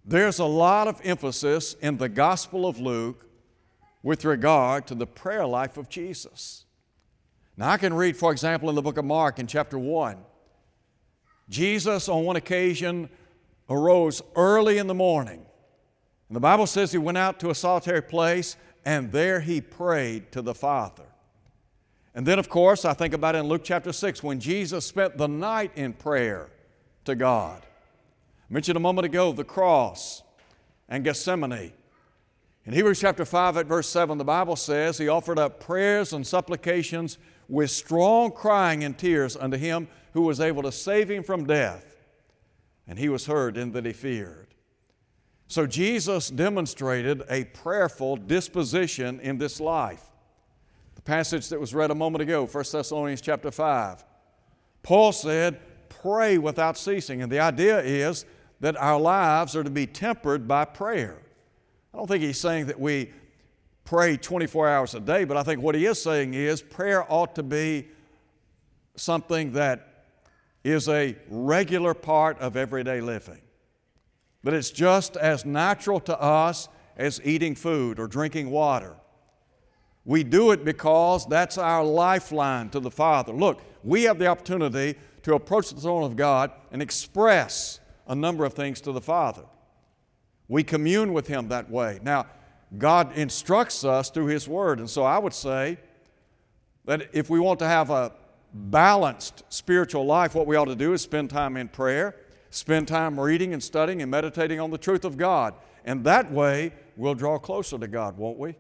there's 0.05 0.39
a 0.39 0.45
lot 0.45 0.87
of 0.87 1.01
emphasis 1.03 1.73
in 1.81 1.97
the 1.97 2.11
Gospel 2.11 2.67
of 2.67 2.79
Luke 2.79 3.27
with 4.03 4.25
regard 4.25 4.87
to 4.87 4.95
the 4.95 5.07
prayer 5.07 5.47
life 5.47 5.77
of 5.77 5.89
Jesus. 5.89 6.65
Now, 7.57 7.71
I 7.71 7.77
can 7.77 7.93
read, 7.93 8.17
for 8.17 8.33
example, 8.33 8.69
in 8.69 8.75
the 8.75 8.83
book 8.83 8.97
of 8.97 9.05
Mark 9.05 9.39
in 9.39 9.47
chapter 9.47 9.79
1, 9.79 10.17
Jesus 11.49 12.09
on 12.09 12.25
one 12.25 12.37
occasion 12.37 13.11
arose 13.69 14.23
early 14.37 14.79
in 14.79 14.87
the 14.87 14.95
morning. 14.95 15.45
And 16.29 16.37
the 16.37 16.41
Bible 16.41 16.67
says 16.67 16.93
he 16.93 16.99
went 16.99 17.19
out 17.19 17.41
to 17.41 17.51
a 17.51 17.55
solitary 17.55 18.03
place 18.03 18.57
and 18.85 19.13
there 19.13 19.41
he 19.41 19.61
prayed 19.61 20.33
to 20.33 20.43
the 20.43 20.55
Father. 20.55 21.05
And 22.15 22.27
then, 22.27 22.39
of 22.39 22.49
course, 22.49 22.85
I 22.85 22.95
think 22.95 23.15
about 23.15 23.35
it 23.35 23.39
in 23.39 23.47
Luke 23.47 23.63
chapter 23.65 23.93
6 23.93 24.23
when 24.23 24.41
Jesus 24.41 24.87
spent 24.87 25.19
the 25.19 25.29
night 25.29 25.73
in 25.77 25.93
prayer 25.93 26.49
to 27.05 27.15
God. 27.15 27.63
I 27.63 28.53
mentioned 28.53 28.77
a 28.77 28.81
moment 28.81 29.05
ago 29.05 29.33
the 29.33 29.45
cross 29.45 30.23
and 30.89 31.05
Gethsemane. 31.05 31.73
In 32.67 32.75
Hebrews 32.75 33.01
chapter 33.01 33.25
5 33.25 33.57
at 33.57 33.67
verse 33.67 33.89
7, 33.89 34.19
the 34.19 34.25
Bible 34.25 34.57
says, 34.57 34.99
He 34.99 35.09
offered 35.09 35.39
up 35.39 35.61
prayers 35.61 36.13
and 36.13 36.27
supplications 36.27 37.19
with 37.49 37.71
strong 37.71 38.31
crying 38.31 38.85
and 38.85 38.97
tears 38.97 39.37
unto 39.37 39.57
Him 39.57 39.89
who 40.13 40.23
was 40.23 40.41
able 40.41 40.63
to 40.63 40.73
save 40.73 41.11
him 41.11 41.23
from 41.23 41.47
death. 41.47 41.97
And 42.87 42.99
he 42.99 43.09
was 43.09 43.27
heard 43.27 43.57
in 43.57 43.73
that 43.73 43.87
he 43.87 43.93
feared. 43.93 44.49
So 45.47 45.67
Jesus 45.67 46.31
demonstrated 46.31 47.23
a 47.29 47.45
prayerful 47.45 48.17
disposition 48.17 49.21
in 49.21 49.39
this 49.39 49.61
life. 49.61 50.05
The 50.97 51.03
passage 51.03 51.49
that 51.49 51.61
was 51.61 51.75
read 51.75 51.91
a 51.91 51.95
moment 51.95 52.23
ago, 52.23 52.47
1 52.47 52.65
Thessalonians 52.73 53.21
chapter 53.21 53.51
5. 53.51 54.05
Paul 54.83 55.13
said, 55.13 55.61
Pray 55.89 56.39
without 56.39 56.79
ceasing. 56.79 57.23
And 57.23 57.31
the 57.31 57.41
idea 57.41 57.81
is 57.81 58.25
that 58.61 58.77
our 58.77 58.99
lives 58.99 59.57
are 59.57 59.65
to 59.65 59.71
be 59.71 59.87
tempered 59.87 60.47
by 60.47 60.65
prayer. 60.65 61.19
I 61.93 61.99
don't 61.99 62.07
think 62.07 62.23
he's 62.23 62.39
saying 62.39 62.67
that 62.67 62.79
we 62.79 63.11
pray 63.85 64.17
24 64.17 64.69
hours 64.69 64.95
a 64.95 65.01
day, 65.01 65.25
but 65.25 65.37
I 65.37 65.43
think 65.43 65.61
what 65.61 65.75
he 65.75 65.87
is 65.87 66.01
saying 66.01 66.35
is 66.35 66.63
prayer 66.63 67.11
ought 67.11 67.35
to 67.35 67.43
be 67.43 67.89
something 68.95 69.53
that 69.53 70.05
is 70.63 70.89
a 70.89 71.17
regular 71.29 71.95
part 71.95 72.39
of 72.39 72.57
everyday 72.57 73.01
living. 73.01 73.41
That 74.45 74.55
it's 74.55 74.71
just 74.71 75.17
as 75.17 75.45
natural 75.45 76.01
to 76.01 76.21
us 76.21 76.69
as 76.97 77.21
eating 77.25 77.55
food 77.55 77.99
or 77.99 78.07
drinking 78.07 78.51
water. 78.51 78.95
We 80.05 80.23
do 80.23 80.51
it 80.53 80.65
because 80.65 81.27
that's 81.27 81.59
our 81.59 81.85
lifeline 81.85 82.71
to 82.71 82.81
the 82.81 82.91
Father. 82.91 83.33
Look, 83.33 83.63
we 83.83 84.05
have 84.05 84.19
the 84.19 84.27
opportunity 84.27 84.99
to 85.23 85.35
approach 85.35 85.71
the 85.71 85.81
throne 85.81 86.05
of 86.05 86.17
God 86.17 86.53
and 86.71 86.81
express 86.81 87.81
a 88.07 88.15
number 88.15 88.45
of 88.45 88.55
things 88.55 88.81
to 88.83 88.93
the 88.93 89.01
Father. 89.01 89.45
We 90.51 90.65
commune 90.65 91.13
with 91.13 91.29
Him 91.29 91.47
that 91.49 91.71
way. 91.71 92.01
Now, 92.03 92.27
God 92.77 93.17
instructs 93.17 93.85
us 93.85 94.11
through 94.11 94.27
His 94.27 94.49
Word, 94.49 94.81
and 94.81 94.91
so 94.91 95.05
I 95.05 95.17
would 95.17 95.33
say 95.33 95.79
that 96.87 97.09
if 97.13 97.31
we 97.31 97.39
want 97.39 97.61
to 97.61 97.69
have 97.69 97.89
a 97.91 98.13
balanced 98.53 99.45
spiritual 99.49 100.05
life, 100.05 100.35
what 100.35 100.49
we 100.49 100.57
ought 100.57 100.65
to 100.65 100.75
do 100.75 100.93
is 100.93 101.03
spend 101.03 101.31
time 101.31 101.57
in 101.57 101.69
prayer, 101.69 102.17
spend 102.51 102.89
time 102.89 103.19
reading 103.19 103.53
and 103.53 103.63
studying 103.63 104.03
and 104.03 104.11
meditating 104.11 104.59
on 104.59 104.73
the 104.73 104.79
truth 104.79 105.05
of 105.05 105.17
God. 105.17 105.55
And 105.85 106.03
that 106.03 106.33
way, 106.33 106.73
we'll 106.97 107.15
draw 107.15 107.39
closer 107.39 107.79
to 107.79 107.87
God, 107.87 108.19
won't 108.19 108.37
we? 108.37 108.57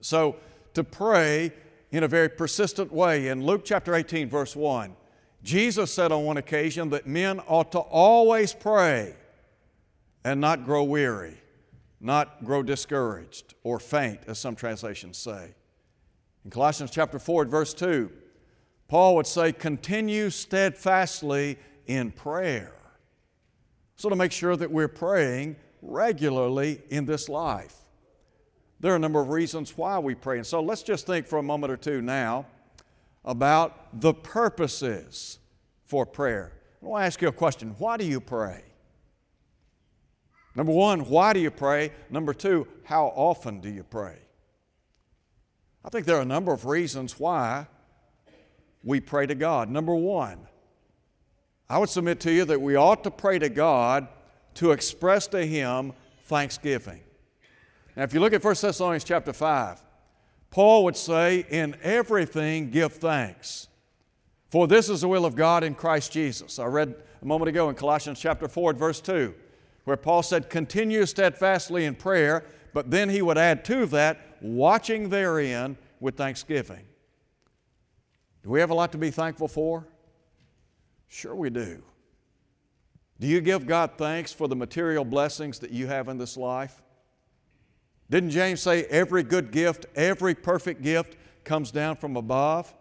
So, 0.00 0.34
to 0.74 0.82
pray 0.82 1.52
in 1.92 2.02
a 2.02 2.08
very 2.08 2.28
persistent 2.28 2.92
way, 2.92 3.28
in 3.28 3.46
Luke 3.46 3.62
chapter 3.64 3.94
18, 3.94 4.28
verse 4.28 4.56
1, 4.56 4.96
Jesus 5.44 5.92
said 5.92 6.10
on 6.10 6.24
one 6.24 6.38
occasion 6.38 6.90
that 6.90 7.06
men 7.06 7.38
ought 7.46 7.70
to 7.70 7.78
always 7.78 8.52
pray 8.52 9.14
and 10.24 10.40
not 10.40 10.64
grow 10.64 10.84
weary, 10.84 11.36
not 12.00 12.44
grow 12.44 12.62
discouraged 12.62 13.54
or 13.62 13.78
faint, 13.78 14.20
as 14.26 14.38
some 14.38 14.54
translations 14.54 15.18
say. 15.18 15.54
In 16.44 16.50
Colossians 16.50 16.90
chapter 16.90 17.18
4, 17.18 17.44
verse 17.46 17.74
2, 17.74 18.10
Paul 18.88 19.16
would 19.16 19.26
say, 19.26 19.52
continue 19.52 20.30
steadfastly 20.30 21.58
in 21.86 22.10
prayer. 22.10 22.72
So, 23.96 24.08
to 24.08 24.16
make 24.16 24.32
sure 24.32 24.56
that 24.56 24.70
we're 24.70 24.88
praying 24.88 25.56
regularly 25.82 26.80
in 26.88 27.04
this 27.04 27.28
life. 27.28 27.74
There 28.80 28.92
are 28.92 28.96
a 28.96 29.00
number 29.00 29.20
of 29.20 29.28
reasons 29.28 29.76
why 29.76 29.98
we 29.98 30.14
pray. 30.14 30.38
And 30.38 30.46
so, 30.46 30.62
let's 30.62 30.82
just 30.82 31.06
think 31.06 31.26
for 31.26 31.38
a 31.38 31.42
moment 31.42 31.72
or 31.72 31.76
two 31.76 32.00
now 32.00 32.46
about 33.24 34.00
the 34.00 34.14
purposes 34.14 35.38
for 35.84 36.06
prayer. 36.06 36.52
I 36.82 36.86
want 36.86 37.02
to 37.02 37.06
ask 37.06 37.20
you 37.20 37.28
a 37.28 37.32
question 37.32 37.74
Why 37.78 37.96
do 37.96 38.06
you 38.06 38.20
pray? 38.20 38.64
Number 40.54 40.72
one, 40.72 41.00
why 41.00 41.32
do 41.32 41.40
you 41.40 41.50
pray? 41.50 41.92
Number 42.10 42.34
two, 42.34 42.66
how 42.84 43.06
often 43.06 43.60
do 43.60 43.68
you 43.68 43.84
pray? 43.84 44.16
I 45.84 45.88
think 45.88 46.06
there 46.06 46.16
are 46.16 46.22
a 46.22 46.26
number 46.26 46.52
of 46.52 46.66
reasons 46.66 47.18
why 47.18 47.66
we 48.82 49.00
pray 49.00 49.26
to 49.26 49.34
God. 49.34 49.70
Number 49.70 49.94
one, 49.94 50.46
I 51.68 51.78
would 51.78 51.88
submit 51.88 52.20
to 52.20 52.32
you 52.32 52.44
that 52.46 52.60
we 52.60 52.74
ought 52.74 53.04
to 53.04 53.10
pray 53.10 53.38
to 53.38 53.48
God 53.48 54.08
to 54.54 54.72
express 54.72 55.26
to 55.28 55.46
Him 55.46 55.92
thanksgiving. 56.24 57.00
Now, 57.96 58.02
if 58.02 58.12
you 58.12 58.20
look 58.20 58.32
at 58.32 58.42
1 58.42 58.54
Thessalonians 58.60 59.04
chapter 59.04 59.32
5, 59.32 59.80
Paul 60.50 60.84
would 60.84 60.96
say, 60.96 61.46
In 61.48 61.76
everything 61.82 62.70
give 62.70 62.94
thanks, 62.94 63.68
for 64.50 64.66
this 64.66 64.88
is 64.88 65.02
the 65.02 65.08
will 65.08 65.24
of 65.24 65.36
God 65.36 65.62
in 65.62 65.74
Christ 65.74 66.12
Jesus. 66.12 66.58
I 66.58 66.66
read 66.66 66.94
a 67.22 67.24
moment 67.24 67.48
ago 67.48 67.68
in 67.68 67.76
Colossians 67.76 68.18
chapter 68.18 68.48
4, 68.48 68.72
verse 68.72 69.00
2, 69.00 69.32
where 69.84 69.96
Paul 69.96 70.22
said, 70.22 70.50
Continue 70.50 71.06
steadfastly 71.06 71.84
in 71.84 71.94
prayer, 71.94 72.44
but 72.72 72.90
then 72.90 73.08
he 73.08 73.22
would 73.22 73.38
add 73.38 73.64
to 73.66 73.86
that, 73.86 74.36
watching 74.40 75.08
therein 75.08 75.76
with 76.00 76.16
thanksgiving. 76.16 76.84
Do 78.42 78.50
we 78.50 78.60
have 78.60 78.70
a 78.70 78.74
lot 78.74 78.92
to 78.92 78.98
be 78.98 79.10
thankful 79.10 79.48
for? 79.48 79.86
Sure, 81.08 81.34
we 81.34 81.50
do. 81.50 81.82
Do 83.18 83.26
you 83.26 83.40
give 83.40 83.66
God 83.66 83.92
thanks 83.98 84.32
for 84.32 84.48
the 84.48 84.56
material 84.56 85.04
blessings 85.04 85.58
that 85.58 85.70
you 85.70 85.86
have 85.88 86.08
in 86.08 86.16
this 86.16 86.36
life? 86.36 86.80
Didn't 88.08 88.30
James 88.30 88.60
say 88.62 88.84
every 88.84 89.22
good 89.22 89.52
gift, 89.52 89.86
every 89.94 90.34
perfect 90.34 90.82
gift 90.82 91.16
comes 91.44 91.70
down 91.70 91.96
from 91.96 92.16
above? 92.16 92.72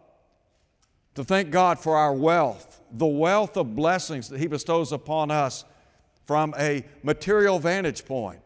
To 1.15 1.23
thank 1.23 1.51
God 1.51 1.77
for 1.77 1.97
our 1.97 2.13
wealth, 2.13 2.81
the 2.91 3.05
wealth 3.05 3.57
of 3.57 3.75
blessings 3.75 4.29
that 4.29 4.39
He 4.39 4.47
bestows 4.47 4.93
upon 4.93 5.29
us 5.29 5.65
from 6.29 6.53
a 6.59 6.85
material 7.01 7.57
vantage 7.57 8.05
point. 8.05 8.39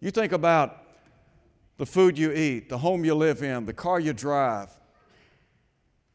You 0.00 0.10
think 0.10 0.32
about 0.32 0.82
the 1.76 1.86
food 1.86 2.18
you 2.18 2.32
eat, 2.32 2.68
the 2.68 2.78
home 2.78 3.04
you 3.04 3.14
live 3.14 3.44
in, 3.44 3.66
the 3.66 3.72
car 3.72 4.00
you 4.00 4.12
drive, 4.12 4.68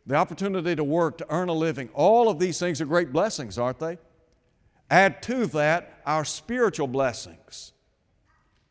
the 0.06 0.15
opportunity 0.15 0.75
to 0.75 0.84
work, 0.84 1.20
to 1.20 1.25
earn 1.30 1.48
a 1.48 1.54
living, 1.54 1.88
all 1.94 2.27
of 2.27 2.38
these 2.38 2.60
things 2.60 2.82
are 2.82 2.86
great 2.86 3.13
blessings, 3.13 3.58
aren't 3.58 3.80
they? 3.80 3.98
Add 4.89 5.22
to 5.22 5.46
that 5.46 6.01
our 6.06 6.25
spiritual 6.25 6.88
blessings. 6.88 7.72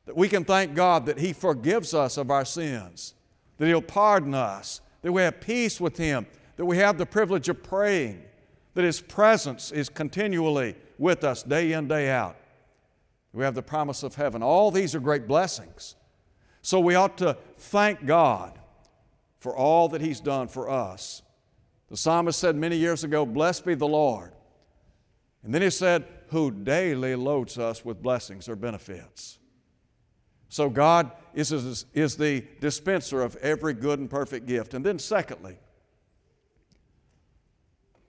That 0.04 0.18
we 0.18 0.28
can 0.28 0.44
thank 0.44 0.74
God 0.74 1.06
that 1.06 1.18
He 1.18 1.32
forgives 1.32 1.94
us 1.94 2.18
of 2.18 2.30
our 2.30 2.44
sins, 2.44 3.14
that 3.56 3.68
He'll 3.68 3.80
pardon 3.80 4.34
us, 4.34 4.82
that 5.00 5.12
we 5.12 5.22
have 5.22 5.40
peace 5.40 5.80
with 5.80 5.96
Him, 5.96 6.26
that 6.56 6.66
we 6.66 6.76
have 6.76 6.98
the 6.98 7.06
privilege 7.06 7.48
of 7.48 7.62
praying, 7.62 8.22
that 8.74 8.84
His 8.84 9.00
presence 9.00 9.72
is 9.72 9.88
continually 9.88 10.76
with 10.98 11.24
us 11.24 11.42
day 11.42 11.72
in, 11.72 11.88
day 11.88 12.10
out. 12.10 12.36
We 13.32 13.44
have 13.44 13.54
the 13.54 13.62
promise 13.62 14.02
of 14.02 14.14
heaven. 14.14 14.42
All 14.42 14.70
these 14.70 14.94
are 14.94 15.00
great 15.00 15.26
blessings. 15.26 15.96
So 16.62 16.80
we 16.80 16.94
ought 16.94 17.18
to 17.18 17.36
thank 17.58 18.06
God 18.06 18.58
for 19.38 19.56
all 19.56 19.88
that 19.88 20.00
He's 20.00 20.20
done 20.20 20.48
for 20.48 20.70
us. 20.70 21.22
The 21.88 21.96
psalmist 21.96 22.38
said 22.38 22.56
many 22.56 22.76
years 22.76 23.04
ago, 23.04 23.26
Blessed 23.26 23.66
be 23.66 23.74
the 23.74 23.86
Lord. 23.86 24.32
And 25.42 25.54
then 25.54 25.62
he 25.62 25.70
said, 25.70 26.06
Who 26.28 26.50
daily 26.50 27.14
loads 27.14 27.58
us 27.58 27.84
with 27.84 28.02
blessings 28.02 28.48
or 28.48 28.56
benefits. 28.56 29.38
So 30.48 30.70
God 30.70 31.10
is, 31.34 31.52
is, 31.52 31.84
is 31.92 32.16
the 32.16 32.44
dispenser 32.60 33.20
of 33.22 33.36
every 33.36 33.74
good 33.74 33.98
and 33.98 34.08
perfect 34.08 34.46
gift. 34.46 34.72
And 34.72 34.86
then, 34.86 34.98
secondly, 34.98 35.58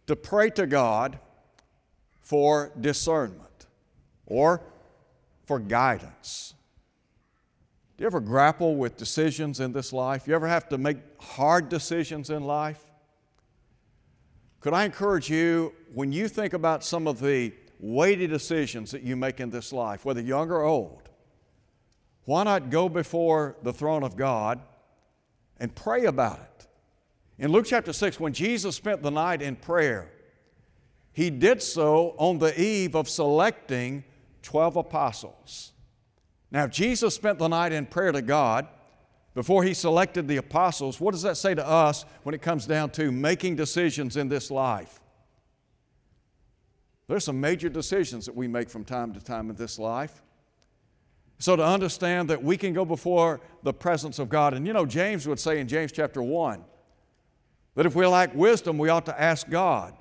to 0.07 0.15
pray 0.15 0.51
to 0.51 0.67
God 0.67 1.19
for 2.25 2.71
discernment 2.81 3.67
or 4.25 4.59
for 5.45 5.59
guidance. 5.59 6.55
Do 7.95 8.01
you 8.01 8.07
ever 8.07 8.19
grapple 8.19 8.75
with 8.75 8.97
decisions 8.97 9.59
in 9.59 9.71
this 9.71 9.93
life? 9.93 10.27
You 10.27 10.33
ever 10.33 10.47
have 10.47 10.67
to 10.69 10.79
make 10.79 10.97
hard 11.19 11.69
decisions 11.69 12.31
in 12.31 12.43
life? 12.43 12.83
Could 14.59 14.73
I 14.73 14.85
encourage 14.85 15.29
you, 15.29 15.71
when 15.93 16.11
you 16.11 16.27
think 16.27 16.53
about 16.53 16.83
some 16.83 17.05
of 17.05 17.21
the 17.21 17.53
weighty 17.79 18.25
decisions 18.25 18.89
that 18.89 19.03
you 19.03 19.15
make 19.15 19.39
in 19.39 19.51
this 19.51 19.71
life, 19.71 20.03
whether 20.03 20.19
young 20.19 20.49
or 20.49 20.63
old, 20.63 21.07
why 22.23 22.43
not 22.43 22.71
go 22.71 22.89
before 22.89 23.55
the 23.61 23.71
throne 23.71 24.01
of 24.01 24.17
God 24.17 24.59
and 25.59 25.73
pray 25.75 26.05
about 26.05 26.39
it? 26.39 26.67
In 27.37 27.51
Luke 27.51 27.67
chapter 27.67 27.93
6, 27.93 28.19
when 28.19 28.33
Jesus 28.33 28.75
spent 28.75 29.03
the 29.03 29.11
night 29.11 29.43
in 29.43 29.55
prayer, 29.55 30.11
he 31.15 31.29
did 31.29 31.63
so 31.63 32.13
on 32.17 32.39
the 32.39 32.61
eve 32.61 32.93
of 32.93 33.07
selecting 33.07 34.03
12 34.41 34.75
apostles. 34.75 35.71
Now, 36.51 36.65
if 36.65 36.71
Jesus 36.71 37.15
spent 37.15 37.39
the 37.39 37.47
night 37.47 37.71
in 37.71 37.85
prayer 37.85 38.11
to 38.11 38.21
God 38.21 38.67
before 39.33 39.63
he 39.63 39.73
selected 39.73 40.27
the 40.27 40.35
apostles, 40.35 40.99
what 40.99 41.13
does 41.13 41.21
that 41.21 41.37
say 41.37 41.55
to 41.55 41.65
us 41.65 42.03
when 42.23 42.35
it 42.35 42.41
comes 42.41 42.67
down 42.67 42.89
to 42.91 43.13
making 43.13 43.55
decisions 43.55 44.17
in 44.17 44.27
this 44.27 44.51
life? 44.51 44.99
There's 47.07 47.23
some 47.23 47.39
major 47.39 47.69
decisions 47.69 48.25
that 48.25 48.35
we 48.35 48.49
make 48.49 48.69
from 48.69 48.83
time 48.83 49.13
to 49.13 49.21
time 49.21 49.49
in 49.49 49.55
this 49.55 49.79
life. 49.79 50.21
So, 51.39 51.55
to 51.55 51.65
understand 51.65 52.29
that 52.29 52.43
we 52.43 52.57
can 52.57 52.73
go 52.73 52.83
before 52.83 53.39
the 53.63 53.73
presence 53.73 54.19
of 54.19 54.27
God, 54.27 54.53
and 54.53 54.67
you 54.67 54.73
know, 54.73 54.85
James 54.85 55.25
would 55.29 55.39
say 55.39 55.61
in 55.61 55.69
James 55.69 55.93
chapter 55.93 56.21
1 56.21 56.61
that 57.75 57.85
if 57.85 57.95
we 57.95 58.05
lack 58.05 58.35
wisdom, 58.35 58.77
we 58.77 58.89
ought 58.89 59.05
to 59.05 59.21
ask 59.21 59.49
God. 59.49 59.93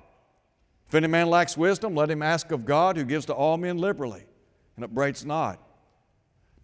If 0.87 0.95
any 0.95 1.07
man 1.07 1.29
lacks 1.29 1.57
wisdom, 1.57 1.95
let 1.95 2.11
him 2.11 2.21
ask 2.21 2.51
of 2.51 2.65
God 2.65 2.97
who 2.97 3.03
gives 3.03 3.25
to 3.27 3.33
all 3.33 3.57
men 3.57 3.77
liberally 3.77 4.23
and 4.75 4.85
upbraids 4.85 5.25
not 5.25 5.59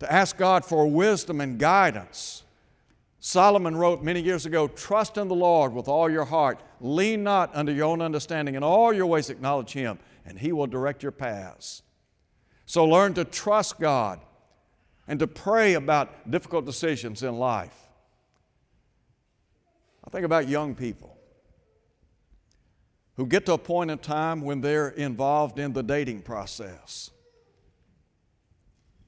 to 0.01 0.11
ask 0.11 0.35
God 0.35 0.65
for 0.65 0.87
wisdom 0.87 1.39
and 1.41 1.59
guidance. 1.59 2.41
Solomon 3.19 3.75
wrote 3.75 4.03
many 4.03 4.19
years 4.19 4.47
ago 4.47 4.67
Trust 4.67 5.19
in 5.19 5.27
the 5.27 5.35
Lord 5.35 5.73
with 5.73 5.87
all 5.87 6.09
your 6.09 6.25
heart, 6.25 6.59
lean 6.79 7.23
not 7.23 7.55
unto 7.55 7.71
your 7.71 7.85
own 7.85 8.01
understanding, 8.01 8.55
in 8.55 8.63
all 8.63 8.91
your 8.91 9.05
ways 9.05 9.29
acknowledge 9.29 9.73
Him, 9.73 9.99
and 10.25 10.39
He 10.39 10.51
will 10.51 10.65
direct 10.65 11.03
your 11.03 11.11
paths. 11.11 11.83
So 12.65 12.83
learn 12.83 13.13
to 13.13 13.25
trust 13.25 13.79
God 13.79 14.19
and 15.07 15.19
to 15.19 15.27
pray 15.27 15.75
about 15.75 16.31
difficult 16.31 16.65
decisions 16.65 17.21
in 17.21 17.37
life. 17.37 17.75
I 20.03 20.09
think 20.09 20.25
about 20.25 20.47
young 20.47 20.73
people 20.73 21.15
who 23.21 23.27
get 23.27 23.45
to 23.45 23.53
a 23.53 23.57
point 23.59 23.91
in 23.91 23.99
time 23.99 24.41
when 24.41 24.61
they're 24.61 24.89
involved 24.89 25.59
in 25.59 25.73
the 25.73 25.83
dating 25.83 26.23
process. 26.23 27.11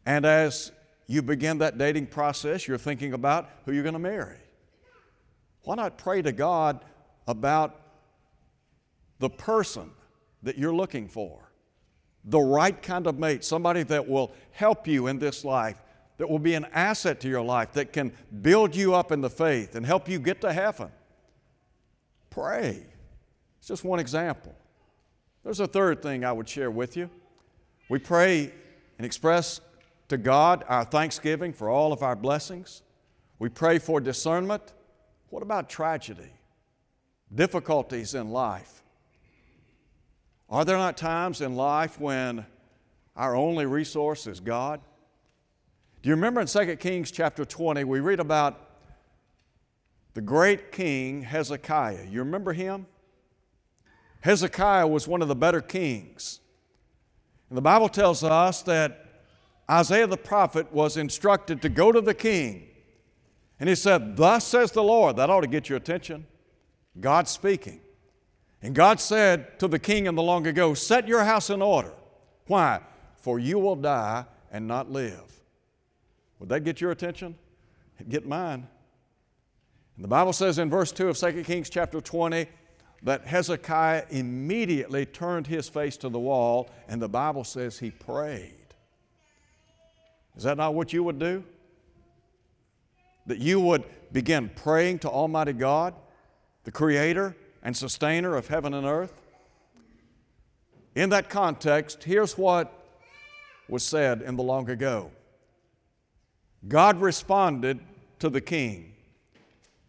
And 0.06 0.24
as 0.24 0.72
you 1.08 1.24
begin 1.24 1.58
that 1.58 1.80
dating 1.80 2.06
process, 2.06 2.68
you're 2.68 2.78
thinking 2.78 3.14
about 3.14 3.50
who 3.66 3.72
you're 3.72 3.82
going 3.82 3.94
to 3.94 4.00
marry. 4.00 4.38
Why 5.64 5.74
not 5.74 5.98
pray 5.98 6.22
to 6.22 6.32
God 6.32 6.86
about 7.28 7.82
the 9.18 9.32
person 9.32 9.90
that 10.44 10.60
you're 10.60 10.76
looking 10.76 11.08
for? 11.08 11.52
The 12.24 12.40
right 12.40 12.80
kind 12.80 13.08
of 13.08 13.18
mate, 13.18 13.44
somebody 13.44 13.82
that 13.82 14.08
will 14.08 14.32
help 14.52 14.88
you 14.88 15.08
in 15.08 15.18
this 15.18 15.44
life, 15.44 15.82
that 16.18 16.30
will 16.30 16.38
be 16.38 16.54
an 16.54 16.68
asset 16.72 17.20
to 17.22 17.28
your 17.28 17.42
life, 17.42 17.72
that 17.72 17.92
can 17.92 18.14
build 18.44 18.76
you 18.76 18.94
up 18.94 19.12
in 19.12 19.22
the 19.22 19.30
faith 19.32 19.74
and 19.74 19.84
help 19.84 20.08
you 20.08 20.20
get 20.20 20.40
to 20.42 20.54
heaven. 20.54 20.92
Pray. 22.30 22.93
It's 23.64 23.70
just 23.70 23.86
one 23.86 24.02
example. 24.02 24.54
There's 25.42 25.62
a 25.62 25.68
third 25.68 26.02
thing 26.02 26.26
I 26.26 26.34
would 26.34 26.50
share 26.50 26.70
with 26.70 26.98
you. 26.98 27.10
We 27.88 27.98
pray 27.98 28.52
and 28.98 29.06
express 29.06 29.62
to 30.10 30.18
God 30.18 30.66
our 30.68 30.84
thanksgiving 30.84 31.54
for 31.54 31.70
all 31.70 31.94
of 31.94 32.04
our 32.04 32.18
blessings. 32.18 32.82
We 33.40 33.48
pray 33.48 33.80
for 33.80 34.02
discernment. 34.02 34.74
What 35.30 35.44
about 35.44 35.70
tragedy? 35.70 36.34
Difficulties 37.34 38.16
in 38.16 38.32
life? 38.32 38.84
Are 40.50 40.66
there 40.66 40.76
not 40.76 40.98
times 40.98 41.40
in 41.40 41.56
life 41.56 41.98
when 42.02 42.46
our 43.16 43.34
only 43.34 43.66
resource 43.66 44.28
is 44.28 44.42
God? 44.42 44.82
Do 46.02 46.10
you 46.10 46.16
remember 46.16 46.42
in 46.42 46.48
2 46.48 46.76
Kings 46.76 47.12
chapter 47.12 47.46
20, 47.46 47.86
we 47.86 48.02
read 48.02 48.20
about 48.20 48.60
the 50.16 50.22
great 50.22 50.74
king 50.74 51.22
Hezekiah? 51.22 52.08
You 52.10 52.20
remember 52.20 52.52
him? 52.52 52.88
Hezekiah 54.24 54.88
was 54.88 55.06
one 55.06 55.22
of 55.22 55.28
the 55.28 55.36
better 55.36 55.60
kings. 55.60 56.40
And 57.50 57.58
the 57.58 57.62
Bible 57.62 57.90
tells 57.90 58.24
us 58.24 58.62
that 58.62 59.06
Isaiah 59.70 60.08
the 60.08 60.16
prophet 60.16 60.72
was 60.72 60.96
instructed 60.96 61.62
to 61.62 61.68
go 61.68 61.92
to 61.92 62.00
the 62.00 62.14
king. 62.14 62.70
And 63.60 63.68
he 63.68 63.76
said, 63.76 64.16
Thus 64.16 64.48
says 64.48 64.72
the 64.72 64.82
Lord. 64.82 65.18
That 65.18 65.30
ought 65.30 65.42
to 65.42 65.48
get 65.48 65.68
your 65.68 65.76
attention. 65.76 66.26
God 67.02 67.28
speaking. 67.28 67.82
And 68.62 68.74
God 68.74 69.02
said 69.02 69.60
to 69.60 69.68
the 69.68 69.78
king 69.78 70.06
in 70.06 70.16
the 70.16 70.24
long 70.24 70.48
ago, 70.48 70.74
Set 70.74 71.06
your 71.06 71.26
house 71.26 71.50
in 71.50 71.62
order. 71.62 71.92
Why? 72.48 72.80
For 73.18 73.40
you 73.40 73.60
will 73.60 73.76
die 73.76 74.24
and 74.54 74.70
not 74.70 74.90
live. 74.90 75.42
Would 76.40 76.48
that 76.48 76.62
get 76.62 76.80
your 76.80 76.92
attention? 76.92 77.36
It'd 78.00 78.10
get 78.10 78.26
mine. 78.26 78.70
And 79.98 80.04
the 80.04 80.08
Bible 80.08 80.32
says 80.32 80.60
in 80.60 80.70
verse 80.70 80.94
2 80.94 81.10
of 81.10 81.18
2 81.18 81.44
Kings 81.44 81.70
chapter 81.70 82.00
20 82.00 82.48
that 83.04 83.26
Hezekiah 83.26 84.06
immediately 84.10 85.06
turned 85.06 85.48
his 85.48 85.68
face 85.68 85.98
to 85.98 86.10
the 86.10 86.20
wall, 86.20 86.70
and 86.88 87.02
the 87.02 87.10
Bible 87.10 87.44
says 87.44 87.80
he 87.80 87.92
prayed. 87.92 88.54
Is 90.36 90.44
that 90.44 90.58
not 90.58 90.74
what 90.74 90.94
you 90.94 91.04
would 91.04 91.20
do? 91.20 91.44
That 93.28 93.40
you 93.40 93.60
would 93.60 93.84
begin 94.12 94.50
praying 94.56 95.00
to 95.00 95.10
Almighty 95.10 95.54
God, 95.54 95.94
the 96.64 96.72
Creator 96.72 97.36
and 97.62 97.76
Sustainer 97.76 98.36
of 98.36 98.48
heaven 98.48 98.74
and 98.74 98.86
earth? 98.86 99.14
In 100.96 101.10
that 101.10 101.30
context, 101.30 102.04
here's 102.04 102.38
what 102.38 102.72
was 103.68 103.84
said 103.84 104.22
in 104.22 104.36
the 104.36 104.44
long 104.44 104.70
ago 104.70 105.12
God 106.68 107.02
responded 107.02 107.80
to 108.20 108.30
the 108.30 108.42
king. 108.42 108.94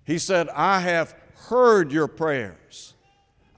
He 0.04 0.18
said, 0.18 0.48
I 0.50 0.80
have 0.80 1.14
heard 1.48 1.92
your 1.92 2.08
prayers, 2.08 2.93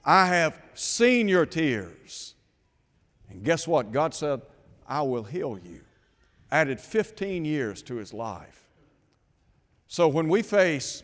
I 0.07 0.27
have 0.27 0.59
seen 0.73 1.27
your 1.27 1.45
tears. 1.45 2.33
And 3.29 3.43
guess 3.43 3.67
what? 3.67 3.91
God 3.91 4.15
said, 4.15 4.41
I 4.87 5.03
will 5.03 5.23
heal 5.23 5.59
you 5.63 5.81
added 6.51 6.79
15 6.79 7.43
years 7.43 7.81
to 7.83 7.95
his 7.95 8.13
life. 8.13 8.69
So 9.87 10.07
when 10.07 10.29
we 10.29 10.41
face 10.41 11.03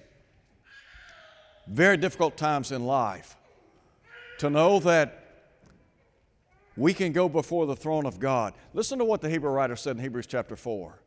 very 1.67 1.97
difficult 1.97 2.37
times 2.37 2.71
in 2.71 2.85
life, 2.85 3.35
to 4.39 4.49
know 4.49 4.79
that 4.79 5.19
we 6.75 6.93
can 6.93 7.11
go 7.11 7.29
before 7.29 7.65
the 7.65 7.75
throne 7.75 8.05
of 8.05 8.19
God. 8.19 8.53
Listen 8.73 8.99
to 8.99 9.05
what 9.05 9.21
the 9.21 9.29
Hebrew 9.29 9.51
writer 9.51 9.75
said 9.75 9.95
in 9.97 10.01
Hebrews 10.01 10.27
chapter 10.27 10.55
4. 10.55 10.99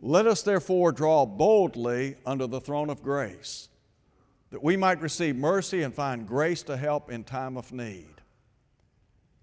Let 0.00 0.26
us 0.26 0.42
therefore 0.42 0.92
draw 0.92 1.26
boldly 1.26 2.16
under 2.24 2.46
the 2.46 2.60
throne 2.60 2.88
of 2.88 3.02
grace, 3.02 3.68
that 4.50 4.62
we 4.62 4.76
might 4.76 5.00
receive 5.00 5.36
mercy 5.36 5.82
and 5.82 5.94
find 5.94 6.26
grace 6.26 6.62
to 6.64 6.76
help 6.76 7.10
in 7.10 7.24
time 7.24 7.56
of 7.56 7.72
need. 7.72 8.22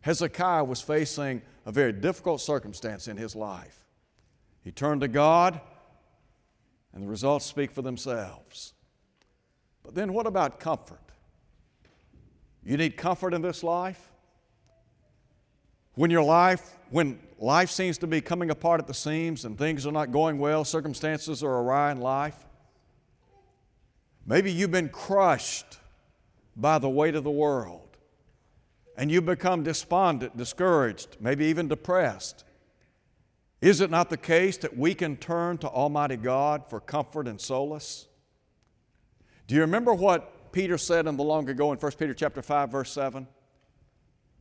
Hezekiah 0.02 0.64
was 0.64 0.82
facing 0.82 1.42
a 1.66 1.72
very 1.72 1.92
difficult 1.92 2.42
circumstance 2.42 3.08
in 3.08 3.18
his 3.18 3.36
life. 3.36 3.86
He 4.64 4.72
turned 4.72 5.02
to 5.02 5.08
God, 5.08 5.60
and 6.94 7.04
the 7.04 7.08
results 7.08 7.46
speak 7.46 7.72
for 7.72 7.82
themselves. 7.82 8.74
But 9.84 9.94
then, 9.94 10.14
what 10.14 10.26
about 10.26 10.60
comfort? 10.60 11.00
You 12.64 12.78
need 12.78 12.98
comfort 12.98 13.34
in 13.34 13.42
this 13.44 13.64
life? 13.64 14.10
When 15.94 16.10
your 16.10 16.24
life, 16.24 16.78
when 16.90 17.20
life 17.40 17.70
seems 17.70 17.98
to 18.00 18.08
be 18.08 18.22
coming 18.22 18.50
apart 18.50 18.82
at 18.82 18.88
the 18.88 18.94
seams 18.94 19.46
and 19.46 19.58
things 19.58 19.86
are 19.86 19.92
not 19.92 20.12
going 20.12 20.40
well, 20.40 20.66
circumstances 20.66 21.44
are 21.44 21.60
awry 21.62 21.92
in 21.92 22.00
life, 22.00 22.46
Maybe 24.26 24.52
you've 24.52 24.72
been 24.72 24.90
crushed 24.90 25.78
by 26.56 26.80
the 26.80 26.90
weight 26.90 27.16
of 27.16 27.24
the 27.24 27.32
world 27.32 27.98
and 28.98 29.12
you've 29.12 29.26
become 29.26 29.64
despondent, 29.64 30.36
discouraged, 30.38 31.18
maybe 31.20 31.46
even 31.46 31.68
depressed. 31.68 32.44
Is 33.62 33.82
it 33.82 33.90
not 33.90 34.10
the 34.10 34.18
case 34.18 34.58
that 34.58 34.78
we 34.78 34.96
can 34.96 35.18
turn 35.18 35.58
to 35.60 35.68
Almighty 35.70 36.16
God 36.18 36.70
for 36.70 36.80
comfort 36.80 37.28
and 37.28 37.40
solace? 37.40 38.08
Do 39.48 39.56
you 39.56 39.62
remember 39.62 39.94
what 39.94 40.52
Peter 40.52 40.78
said 40.78 41.08
in 41.08 41.18
the 41.18 41.24
long 41.24 41.50
ago 41.50 41.72
in 41.72 41.78
1 41.78 41.92
Peter 42.00 42.14
chapter 42.14 42.42
5 42.42 42.72
verse 42.72 42.92
7? 42.92 43.28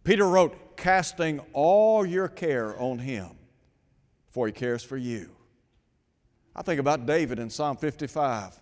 Peter 0.03 0.27
wrote, 0.29 0.77
"Casting 0.77 1.41
all 1.53 2.05
your 2.05 2.29
care 2.29 2.79
on 2.79 2.99
him, 2.99 3.39
for 4.29 4.47
he 4.47 4.53
cares 4.53 4.85
for 4.85 4.97
you." 4.97 5.35
I 6.55 6.63
think 6.63 6.79
about 6.79 7.07
David 7.07 7.39
in 7.39 7.51
Psalm 7.51 7.77
55. 7.77 8.61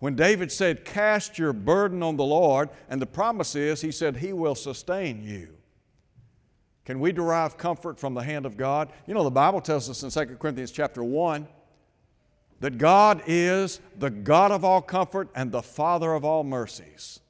When 0.00 0.16
David 0.16 0.50
said, 0.50 0.84
Cast 0.84 1.38
your 1.38 1.52
burden 1.52 2.02
on 2.02 2.16
the 2.16 2.24
Lord, 2.24 2.70
and 2.88 3.00
the 3.00 3.06
promise 3.06 3.54
is, 3.54 3.82
he 3.82 3.92
said, 3.92 4.16
He 4.16 4.32
will 4.32 4.54
sustain 4.54 5.22
you. 5.22 5.56
Can 6.84 6.98
we 6.98 7.12
derive 7.12 7.56
comfort 7.56 8.00
from 8.00 8.14
the 8.14 8.22
hand 8.22 8.46
of 8.46 8.56
God? 8.56 8.90
You 9.06 9.14
know, 9.14 9.22
the 9.22 9.30
Bible 9.30 9.60
tells 9.60 9.88
us 9.88 10.02
in 10.02 10.10
2 10.10 10.36
Corinthians 10.36 10.72
chapter 10.72 11.04
1 11.04 11.46
that 12.60 12.78
God 12.78 13.22
is 13.26 13.80
the 13.98 14.10
God 14.10 14.50
of 14.50 14.64
all 14.64 14.82
comfort 14.82 15.28
and 15.34 15.52
the 15.52 15.62
Father 15.62 16.14
of 16.14 16.24
all 16.24 16.44
mercies. 16.44 17.20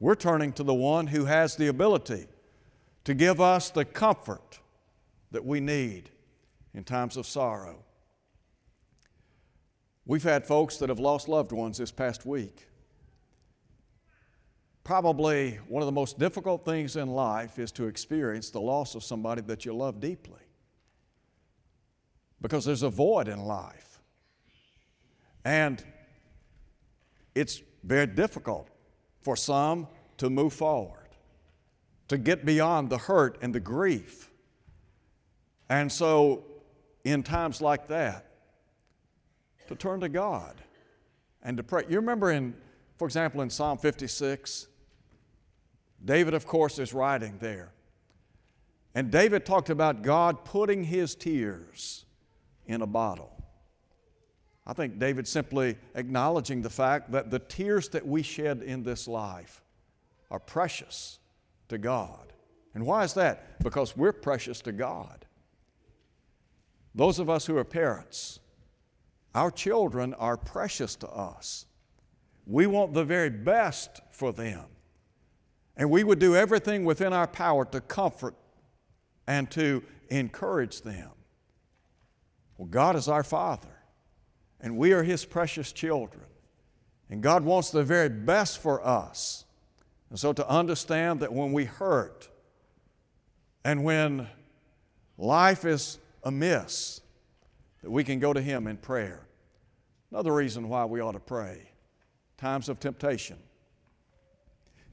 We're 0.00 0.16
turning 0.16 0.52
to 0.54 0.62
the 0.62 0.74
one 0.74 1.06
who 1.06 1.26
has 1.26 1.56
the 1.56 1.68
ability 1.68 2.26
to 3.04 3.14
give 3.14 3.40
us 3.40 3.70
the 3.70 3.84
comfort 3.84 4.58
that 5.30 5.44
we 5.44 5.60
need 5.60 6.10
in 6.74 6.84
times 6.84 7.16
of 7.16 7.26
sorrow. 7.26 7.84
We've 10.06 10.22
had 10.22 10.46
folks 10.46 10.76
that 10.78 10.90
have 10.90 10.98
lost 10.98 11.28
loved 11.28 11.52
ones 11.52 11.78
this 11.78 11.90
past 11.90 12.26
week. 12.26 12.68
Probably 14.82 15.58
one 15.66 15.82
of 15.82 15.86
the 15.86 15.92
most 15.92 16.18
difficult 16.18 16.64
things 16.66 16.96
in 16.96 17.08
life 17.08 17.58
is 17.58 17.72
to 17.72 17.86
experience 17.86 18.50
the 18.50 18.60
loss 18.60 18.94
of 18.94 19.02
somebody 19.02 19.40
that 19.42 19.64
you 19.64 19.74
love 19.74 20.00
deeply. 20.00 20.40
Because 22.42 22.66
there's 22.66 22.82
a 22.82 22.90
void 22.90 23.28
in 23.28 23.38
life. 23.38 23.98
And 25.42 25.82
it's 27.34 27.62
very 27.82 28.06
difficult 28.06 28.68
for 29.22 29.36
some 29.36 29.88
to 30.18 30.28
move 30.28 30.52
forward, 30.52 31.08
to 32.08 32.18
get 32.18 32.44
beyond 32.44 32.90
the 32.90 32.98
hurt 32.98 33.38
and 33.40 33.54
the 33.54 33.60
grief. 33.60 34.30
And 35.70 35.90
so, 35.90 36.44
in 37.04 37.22
times 37.22 37.62
like 37.62 37.88
that, 37.88 38.33
to 39.68 39.74
turn 39.74 40.00
to 40.00 40.08
God 40.08 40.62
and 41.42 41.56
to 41.56 41.62
pray. 41.62 41.84
You 41.88 41.96
remember 41.96 42.30
in, 42.30 42.54
for 42.96 43.06
example, 43.06 43.40
in 43.42 43.50
Psalm 43.50 43.78
56, 43.78 44.66
David, 46.04 46.34
of 46.34 46.46
course, 46.46 46.78
is 46.78 46.92
writing 46.92 47.38
there. 47.40 47.72
And 48.94 49.10
David 49.10 49.44
talked 49.44 49.70
about 49.70 50.02
God 50.02 50.44
putting 50.44 50.84
his 50.84 51.14
tears 51.14 52.04
in 52.66 52.82
a 52.82 52.86
bottle. 52.86 53.30
I 54.66 54.72
think 54.72 54.98
David 54.98 55.28
simply 55.28 55.76
acknowledging 55.94 56.62
the 56.62 56.70
fact 56.70 57.12
that 57.12 57.30
the 57.30 57.38
tears 57.38 57.88
that 57.90 58.06
we 58.06 58.22
shed 58.22 58.62
in 58.62 58.82
this 58.82 59.06
life 59.06 59.62
are 60.30 60.38
precious 60.38 61.18
to 61.68 61.76
God. 61.76 62.32
And 62.74 62.86
why 62.86 63.04
is 63.04 63.14
that? 63.14 63.62
Because 63.62 63.96
we're 63.96 64.12
precious 64.12 64.60
to 64.62 64.72
God. 64.72 65.26
Those 66.94 67.18
of 67.18 67.28
us 67.28 67.46
who 67.46 67.56
are 67.58 67.64
parents, 67.64 68.40
our 69.34 69.50
children 69.50 70.14
are 70.14 70.36
precious 70.36 70.94
to 70.96 71.08
us. 71.08 71.66
We 72.46 72.66
want 72.66 72.94
the 72.94 73.04
very 73.04 73.30
best 73.30 74.00
for 74.10 74.32
them. 74.32 74.64
And 75.76 75.90
we 75.90 76.04
would 76.04 76.18
do 76.18 76.36
everything 76.36 76.84
within 76.84 77.12
our 77.12 77.26
power 77.26 77.64
to 77.66 77.80
comfort 77.80 78.36
and 79.26 79.50
to 79.52 79.82
encourage 80.08 80.82
them. 80.82 81.10
Well, 82.56 82.68
God 82.68 82.94
is 82.94 83.08
our 83.08 83.24
Father, 83.24 83.80
and 84.60 84.76
we 84.76 84.92
are 84.92 85.02
His 85.02 85.24
precious 85.24 85.72
children. 85.72 86.22
And 87.10 87.22
God 87.22 87.44
wants 87.44 87.70
the 87.70 87.82
very 87.82 88.08
best 88.08 88.58
for 88.58 88.84
us. 88.86 89.44
And 90.10 90.18
so 90.18 90.32
to 90.32 90.48
understand 90.48 91.20
that 91.20 91.32
when 91.32 91.52
we 91.52 91.64
hurt 91.64 92.28
and 93.64 93.82
when 93.82 94.28
life 95.18 95.64
is 95.64 95.98
amiss, 96.22 97.00
that 97.82 97.90
we 97.90 98.04
can 98.04 98.20
go 98.20 98.32
to 98.32 98.40
Him 98.40 98.66
in 98.66 98.76
prayer. 98.76 99.23
Another 100.10 100.32
reason 100.32 100.68
why 100.68 100.84
we 100.84 101.00
ought 101.00 101.12
to 101.12 101.20
pray 101.20 101.70
times 102.36 102.68
of 102.68 102.78
temptation. 102.80 103.38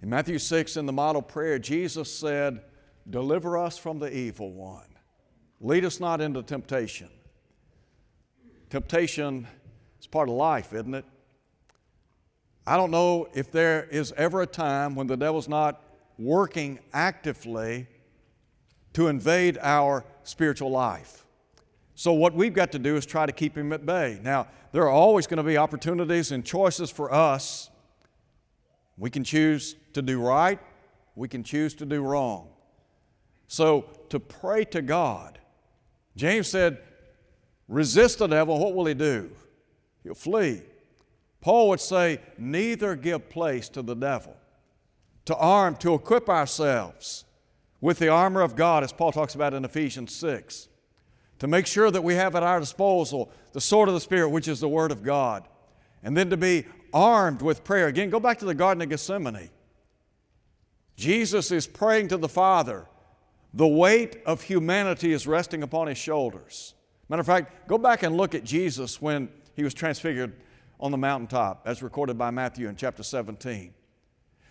In 0.02 0.10
Matthew 0.10 0.40
6, 0.40 0.78
in 0.78 0.86
the 0.86 0.94
model 0.94 1.22
prayer, 1.22 1.60
Jesus 1.60 2.14
said, 2.14 2.62
Deliver 3.10 3.58
us 3.58 3.78
from 3.78 4.00
the 4.00 4.16
evil 4.16 4.52
one. 4.52 4.88
Lead 5.60 5.86
us 5.86 6.00
not 6.00 6.22
into 6.22 6.42
temptation. 6.42 7.10
Temptation 8.70 9.48
is 10.00 10.08
part 10.08 10.30
of 10.30 10.36
life, 10.36 10.74
isn't 10.74 10.94
it? 10.94 11.06
I 12.66 12.78
don't 12.78 12.92
know 12.92 13.28
if 13.34 13.52
there 13.52 13.84
is 13.86 14.14
ever 14.18 14.42
a 14.42 14.48
time 14.48 14.96
when 14.96 15.08
the 15.08 15.18
devil's 15.18 15.50
not 15.50 15.84
working 16.18 16.80
actively 16.94 17.88
to 18.94 19.08
invade 19.08 19.58
our 19.62 20.06
spiritual 20.24 20.72
life. 20.72 21.26
So, 22.02 22.14
what 22.14 22.34
we've 22.34 22.52
got 22.52 22.72
to 22.72 22.80
do 22.80 22.96
is 22.96 23.06
try 23.06 23.28
to 23.28 23.32
keep 23.32 23.56
him 23.56 23.72
at 23.72 23.86
bay. 23.86 24.20
Now, 24.24 24.48
there 24.72 24.82
are 24.82 24.90
always 24.90 25.28
going 25.28 25.38
to 25.38 25.44
be 25.44 25.56
opportunities 25.56 26.32
and 26.32 26.44
choices 26.44 26.90
for 26.90 27.14
us. 27.14 27.70
We 28.98 29.12
can 29.12 29.24
choose 29.24 29.76
to 29.94 30.02
do 30.02 30.20
right, 30.20 30.58
we 31.14 31.28
can 31.28 31.44
choose 31.44 31.76
to 31.76 31.86
do 31.86 32.02
wrong. 32.02 32.48
So, 33.48 33.86
to 34.10 34.20
pray 34.20 34.66
to 34.66 34.82
God, 34.82 35.38
James 36.16 36.48
said, 36.48 36.80
resist 37.68 38.18
the 38.18 38.26
devil, 38.26 38.58
what 38.58 38.74
will 38.74 38.88
he 38.88 38.96
do? 38.96 39.30
He'll 40.02 40.16
flee. 40.16 40.64
Paul 41.40 41.70
would 41.70 41.82
say, 41.82 42.20
neither 42.36 42.96
give 42.96 43.30
place 43.30 43.70
to 43.70 43.84
the 43.84 43.96
devil. 43.96 44.36
To 45.26 45.36
arm, 45.36 45.76
to 45.76 45.94
equip 45.94 46.30
ourselves 46.30 47.26
with 47.80 48.00
the 48.00 48.08
armor 48.08 48.42
of 48.42 48.56
God, 48.56 48.84
as 48.84 48.92
Paul 48.92 49.12
talks 49.12 49.36
about 49.36 49.54
in 49.54 49.64
Ephesians 49.64 50.16
6 50.16 50.70
to 51.42 51.48
make 51.48 51.66
sure 51.66 51.90
that 51.90 52.04
we 52.04 52.14
have 52.14 52.36
at 52.36 52.44
our 52.44 52.60
disposal 52.60 53.32
the 53.54 53.60
sword 53.60 53.88
of 53.88 53.96
the 53.96 54.00
Spirit, 54.00 54.30
which 54.30 54.48
is 54.48 54.60
the 54.60 54.70
Word 54.70 54.92
of 54.92 55.02
God, 55.02 55.48
and 56.04 56.16
then 56.16 56.30
to 56.30 56.38
be 56.38 56.66
armed 56.94 57.42
with 57.42 57.64
prayer. 57.64 57.88
Again, 57.88 58.12
go 58.12 58.20
back 58.20 58.38
to 58.38 58.46
the 58.46 58.54
Garden 58.54 58.84
of 58.84 58.90
Gethsemane. 58.90 59.50
Jesus 60.96 61.50
is 61.52 61.66
praying 61.66 62.10
to 62.10 62.18
the 62.18 62.30
Father. 62.30 62.86
The 63.56 63.68
weight 63.68 64.18
of 64.24 64.44
humanity 64.44 65.14
is 65.14 65.26
resting 65.26 65.64
upon 65.64 65.88
his 65.88 65.98
shoulders. 65.98 66.76
Matter 67.10 67.22
of 67.22 67.26
fact, 67.26 67.68
go 67.68 67.80
back 67.80 68.04
and 68.04 68.16
look 68.16 68.36
at 68.36 68.44
Jesus 68.44 69.02
when 69.02 69.28
he 69.56 69.64
was 69.64 69.74
transfigured 69.74 70.34
on 70.80 70.92
the 70.92 70.98
mountaintop, 71.00 71.64
as 71.66 71.82
recorded 71.82 72.20
by 72.20 72.30
Matthew 72.30 72.70
in 72.70 72.76
chapter 72.76 73.02
17. 73.02 73.74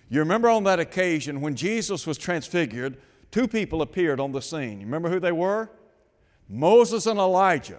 You 0.09 0.19
remember 0.19 0.49
on 0.49 0.65
that 0.65 0.81
occasion 0.81 1.41
when 1.41 1.55
Jesus 1.55 2.05
was 2.05 2.19
transfigured, 2.19 2.97
two 3.31 3.47
people 3.47 3.81
appeared 3.81 4.19
on 4.19 4.33
the 4.33 4.43
scene. 4.43 4.81
You 4.81 4.87
remember 4.87 5.09
who 5.09 5.21
they 5.21 5.31
were? 5.31 5.71
Moses 6.51 7.07
and 7.07 7.19
Elijah. 7.19 7.79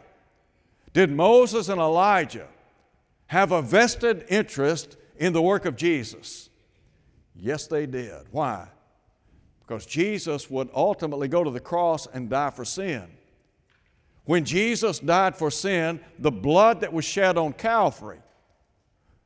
Did 0.94 1.12
Moses 1.12 1.68
and 1.68 1.80
Elijah 1.80 2.48
have 3.28 3.52
a 3.52 3.62
vested 3.62 4.26
interest 4.30 4.96
in 5.18 5.34
the 5.34 5.42
work 5.42 5.66
of 5.66 5.76
Jesus? 5.76 6.50
Yes, 7.36 7.68
they 7.68 7.86
did. 7.86 8.24
Why? 8.32 8.68
Because 9.60 9.86
Jesus 9.86 10.50
would 10.50 10.70
ultimately 10.74 11.28
go 11.28 11.44
to 11.44 11.52
the 11.52 11.60
cross 11.60 12.08
and 12.08 12.30
die 12.30 12.50
for 12.50 12.66
sin. 12.66 13.08
When 14.24 14.46
Jesus 14.46 15.00
died 15.00 15.36
for 15.36 15.52
sin, 15.52 16.00
the 16.18 16.32
blood 16.32 16.82
that 16.82 16.94
was 16.94 17.04
shed 17.04 17.38
on 17.38 17.54
Calvary 17.54 18.20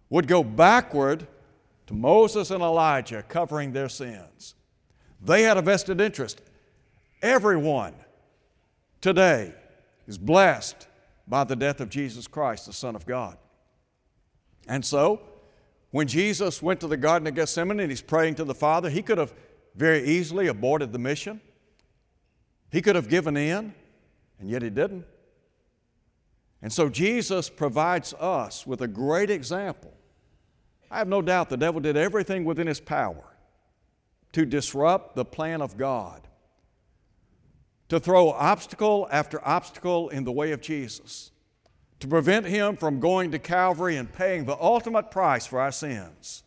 would 0.10 0.28
go 0.28 0.44
backward 0.44 1.28
to 1.88 1.94
Moses 1.94 2.50
and 2.50 2.64
Elijah 2.64 3.24
covering 3.28 3.74
their 3.74 3.90
sins. 3.90 4.56
They 5.22 5.44
had 5.44 5.58
a 5.58 5.62
vested 5.62 6.02
interest. 6.02 6.42
Everyone 7.22 7.94
today 9.06 9.54
is 10.08 10.18
blessed 10.18 10.88
by 11.28 11.44
the 11.44 11.56
death 11.56 11.80
of 11.80 11.90
Jesus 11.90 12.26
Christ, 12.26 12.66
the 12.66 12.74
Son 12.74 12.96
of 12.96 13.06
God. 13.06 13.38
And 14.68 14.84
so, 14.84 15.22
when 15.92 16.08
Jesus 16.08 16.60
went 16.60 16.80
to 16.80 16.88
the 16.88 16.98
Garden 16.98 17.28
of 17.28 17.36
Gethsemane 17.36 17.80
and 17.80 17.92
he's 17.92 18.02
praying 18.02 18.34
to 18.36 18.44
the 18.44 18.56
Father, 18.56 18.90
he 18.90 19.04
could 19.04 19.20
have 19.20 19.32
very 19.76 20.04
easily 20.04 20.48
aborted 20.48 20.92
the 20.92 20.98
mission. 20.98 21.40
He 22.72 22.82
could 22.82 22.96
have 22.96 23.08
given 23.08 23.38
in, 23.38 23.76
and 24.40 24.50
yet 24.50 24.64
he 24.64 24.72
didn't. 24.72 25.06
And 26.64 26.74
so 26.74 26.90
Jesus 26.90 27.48
provides 27.48 28.12
us 28.16 28.66
with 28.66 28.82
a 28.82 28.88
great 28.88 29.30
example. 29.30 29.94
I 30.90 30.98
have 30.98 31.08
no 31.08 31.22
doubt 31.22 31.50
the 31.50 31.58
devil 31.58 31.80
did 31.80 31.96
everything 31.96 32.44
within 32.44 32.66
his 32.66 32.80
power 32.80 33.38
to 34.32 34.48
disrupt 34.48 35.16
the 35.16 35.26
plan 35.26 35.62
of 35.62 35.78
God 35.78 36.28
to 37.90 38.00
throw 38.00 38.30
obstacle 38.30 39.08
after 39.12 39.46
obstacle 39.48 40.10
in 40.10 40.24
the 40.24 40.32
way 40.32 40.52
of 40.52 40.62
Jesus, 40.62 41.32
to 42.00 42.08
prevent 42.08 42.46
him 42.46 42.76
from 42.76 43.00
going 43.00 43.32
to 43.32 43.40
Calvary 43.40 43.96
and 43.98 44.12
paying 44.12 44.46
the 44.46 44.58
ultimate 44.60 45.12
price 45.12 45.46
for 45.46 45.60
our 45.60 45.72
sins. 45.72 46.44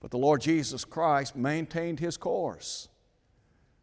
But 0.00 0.10
the 0.10 0.18
Lord 0.18 0.40
Jesus 0.40 0.84
Christ 0.84 1.36
maintained 1.36 2.00
his 2.00 2.16
course. 2.16 2.88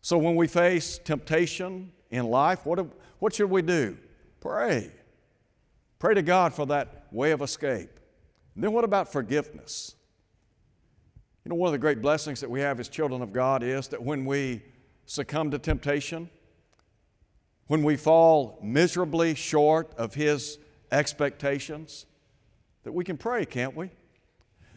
So 0.01 0.17
when 0.17 0.35
we 0.35 0.47
face 0.47 0.97
temptation 0.97 1.91
in 2.11 2.25
life, 2.25 2.65
what, 2.65 2.85
what 3.19 3.33
should 3.33 3.49
we 3.49 3.61
do? 3.61 3.97
Pray. 4.39 4.91
Pray 5.99 6.13
to 6.13 6.21
God 6.21 6.53
for 6.53 6.65
that 6.67 7.07
way 7.11 7.31
of 7.31 7.41
escape. 7.41 7.99
And 8.55 8.63
then 8.63 8.73
what 8.73 8.83
about 8.83 9.11
forgiveness? 9.11 9.95
You 11.45 11.49
know, 11.49 11.55
one 11.55 11.67
of 11.67 11.71
the 11.71 11.77
great 11.77 12.01
blessings 12.01 12.41
that 12.41 12.49
we 12.49 12.59
have 12.61 12.79
as 12.79 12.89
children 12.89 13.21
of 13.21 13.33
God 13.33 13.63
is 13.63 13.87
that 13.89 14.01
when 14.01 14.25
we 14.25 14.61
succumb 15.05 15.51
to 15.51 15.59
temptation, 15.59 16.29
when 17.67 17.83
we 17.83 17.95
fall 17.95 18.59
miserably 18.61 19.35
short 19.35 19.93
of 19.97 20.13
His 20.13 20.57
expectations, 20.91 22.05
that 22.83 22.91
we 22.91 23.03
can 23.03 23.17
pray, 23.17 23.45
can't 23.45 23.75
we? 23.75 23.89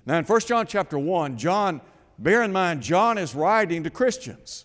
Now, 0.05 0.19
in 0.19 0.25
1 0.25 0.41
John 0.41 0.67
chapter 0.67 0.99
1, 0.99 1.37
John, 1.37 1.81
bear 2.19 2.43
in 2.43 2.53
mind, 2.53 2.83
John 2.83 3.19
is 3.19 3.35
writing 3.35 3.83
to 3.85 3.91
Christians. 3.91 4.65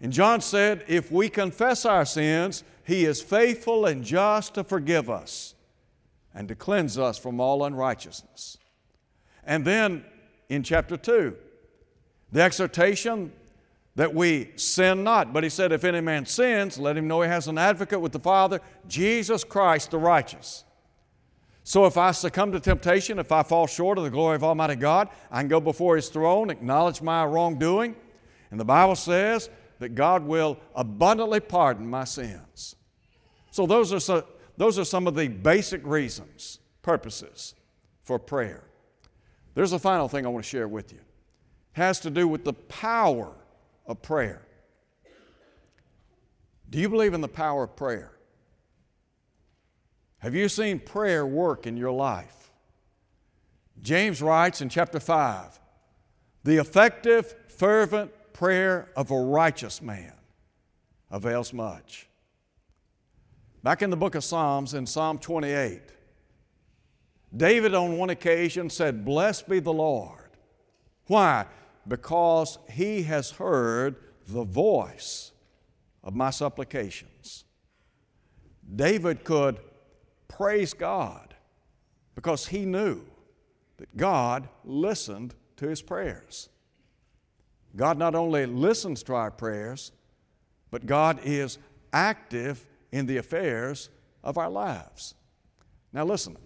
And 0.00 0.12
John 0.12 0.40
said, 0.40 0.84
if 0.88 1.12
we 1.12 1.28
confess 1.28 1.84
our 1.84 2.04
sins, 2.04 2.64
He 2.84 3.04
is 3.04 3.20
faithful 3.20 3.86
and 3.86 4.02
just 4.02 4.54
to 4.54 4.64
forgive 4.64 5.10
us 5.10 5.54
and 6.34 6.48
to 6.48 6.54
cleanse 6.54 6.98
us 6.98 7.18
from 7.18 7.40
all 7.40 7.64
unrighteousness. 7.64 8.58
And 9.44 9.64
then 9.64 10.04
in 10.48 10.62
chapter 10.62 10.96
2, 10.96 11.36
the 12.32 12.42
exhortation 12.42 13.32
that 13.96 14.14
we 14.14 14.50
sin 14.56 15.04
not. 15.04 15.32
But 15.32 15.44
he 15.44 15.50
said, 15.50 15.72
If 15.72 15.84
any 15.84 16.00
man 16.00 16.26
sins, 16.26 16.78
let 16.78 16.96
him 16.96 17.06
know 17.06 17.22
he 17.22 17.28
has 17.28 17.48
an 17.48 17.58
advocate 17.58 18.00
with 18.00 18.12
the 18.12 18.18
Father, 18.18 18.60
Jesus 18.88 19.44
Christ 19.44 19.90
the 19.90 19.98
righteous. 19.98 20.64
So 21.66 21.86
if 21.86 21.96
I 21.96 22.10
succumb 22.10 22.52
to 22.52 22.60
temptation, 22.60 23.18
if 23.18 23.32
I 23.32 23.42
fall 23.42 23.66
short 23.66 23.96
of 23.96 24.04
the 24.04 24.10
glory 24.10 24.36
of 24.36 24.44
Almighty 24.44 24.76
God, 24.76 25.08
I 25.30 25.40
can 25.40 25.48
go 25.48 25.60
before 25.60 25.96
His 25.96 26.10
throne, 26.10 26.50
acknowledge 26.50 27.00
my 27.00 27.24
wrongdoing, 27.24 27.96
and 28.50 28.60
the 28.60 28.66
Bible 28.66 28.96
says 28.96 29.48
that 29.78 29.94
God 29.94 30.24
will 30.24 30.58
abundantly 30.74 31.40
pardon 31.40 31.88
my 31.88 32.04
sins. 32.04 32.76
So 33.50 33.66
those 33.66 33.94
are 33.94 34.00
some, 34.00 34.24
those 34.58 34.78
are 34.78 34.84
some 34.84 35.06
of 35.06 35.14
the 35.14 35.28
basic 35.28 35.84
reasons, 35.86 36.58
purposes 36.82 37.54
for 38.02 38.18
prayer. 38.18 38.64
There's 39.54 39.72
a 39.72 39.78
final 39.78 40.06
thing 40.08 40.26
I 40.26 40.28
want 40.28 40.44
to 40.44 40.48
share 40.48 40.68
with 40.68 40.92
you. 40.92 40.98
It 40.98 41.78
has 41.78 41.98
to 42.00 42.10
do 42.10 42.28
with 42.28 42.44
the 42.44 42.52
power 42.52 43.32
of 43.86 44.02
prayer. 44.02 44.42
Do 46.70 46.78
you 46.78 46.88
believe 46.88 47.14
in 47.14 47.20
the 47.20 47.28
power 47.28 47.64
of 47.64 47.76
prayer? 47.76 48.12
Have 50.18 50.34
you 50.34 50.48
seen 50.48 50.80
prayer 50.80 51.26
work 51.26 51.66
in 51.66 51.76
your 51.76 51.92
life? 51.92 52.50
James 53.82 54.22
writes 54.22 54.60
in 54.60 54.68
chapter 54.68 54.98
5 54.98 55.60
the 56.44 56.56
effective, 56.56 57.34
fervent 57.48 58.10
prayer 58.32 58.88
of 58.96 59.10
a 59.10 59.18
righteous 59.18 59.80
man 59.80 60.12
avails 61.10 61.52
much. 61.52 62.08
Back 63.62 63.80
in 63.80 63.90
the 63.90 63.96
book 63.96 64.14
of 64.14 64.24
Psalms, 64.24 64.74
in 64.74 64.86
Psalm 64.86 65.18
28, 65.18 65.80
David 67.34 67.74
on 67.74 67.96
one 67.96 68.10
occasion 68.10 68.68
said, 68.68 69.04
Blessed 69.04 69.48
be 69.48 69.60
the 69.60 69.72
Lord. 69.72 70.30
Why? 71.06 71.46
Because 71.86 72.58
he 72.70 73.02
has 73.04 73.32
heard 73.32 73.96
the 74.26 74.44
voice 74.44 75.32
of 76.02 76.14
my 76.14 76.30
supplications. 76.30 77.44
David 78.74 79.24
could 79.24 79.58
praise 80.28 80.72
God 80.72 81.34
because 82.14 82.46
he 82.46 82.64
knew 82.64 83.02
that 83.76 83.96
God 83.96 84.48
listened 84.64 85.34
to 85.56 85.68
his 85.68 85.82
prayers. 85.82 86.48
God 87.76 87.98
not 87.98 88.14
only 88.14 88.46
listens 88.46 89.02
to 89.04 89.14
our 89.14 89.30
prayers, 89.30 89.92
but 90.70 90.86
God 90.86 91.20
is 91.24 91.58
active 91.92 92.64
in 92.92 93.06
the 93.06 93.16
affairs 93.16 93.90
of 94.22 94.38
our 94.38 94.50
lives. 94.50 95.14
Now, 95.92 96.04
listen, 96.04 96.36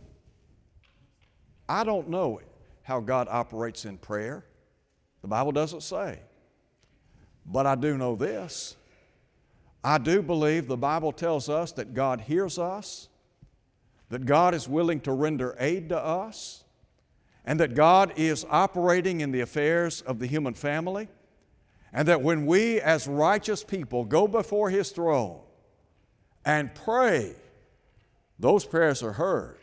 I 1.68 1.84
don't 1.84 2.08
know 2.08 2.40
how 2.82 3.00
God 3.00 3.28
operates 3.30 3.84
in 3.84 3.98
prayer. 3.98 4.44
The 5.22 5.28
Bible 5.28 5.52
doesn't 5.52 5.82
say. 5.82 6.20
But 7.44 7.66
I 7.66 7.74
do 7.74 7.96
know 7.96 8.14
this. 8.14 8.76
I 9.82 9.98
do 9.98 10.22
believe 10.22 10.66
the 10.66 10.76
Bible 10.76 11.12
tells 11.12 11.48
us 11.48 11.72
that 11.72 11.94
God 11.94 12.20
hears 12.22 12.58
us, 12.58 13.08
that 14.10 14.26
God 14.26 14.54
is 14.54 14.68
willing 14.68 15.00
to 15.00 15.12
render 15.12 15.56
aid 15.58 15.88
to 15.90 15.98
us, 15.98 16.64
and 17.44 17.58
that 17.60 17.74
God 17.74 18.12
is 18.16 18.44
operating 18.50 19.20
in 19.20 19.30
the 19.30 19.40
affairs 19.40 20.02
of 20.02 20.18
the 20.18 20.26
human 20.26 20.54
family, 20.54 21.08
and 21.92 22.06
that 22.08 22.20
when 22.20 22.44
we 22.44 22.80
as 22.80 23.08
righteous 23.08 23.64
people 23.64 24.04
go 24.04 24.28
before 24.28 24.68
His 24.68 24.90
throne 24.90 25.40
and 26.44 26.74
pray, 26.74 27.34
those 28.38 28.64
prayers 28.64 29.02
are 29.02 29.12
heard. 29.12 29.58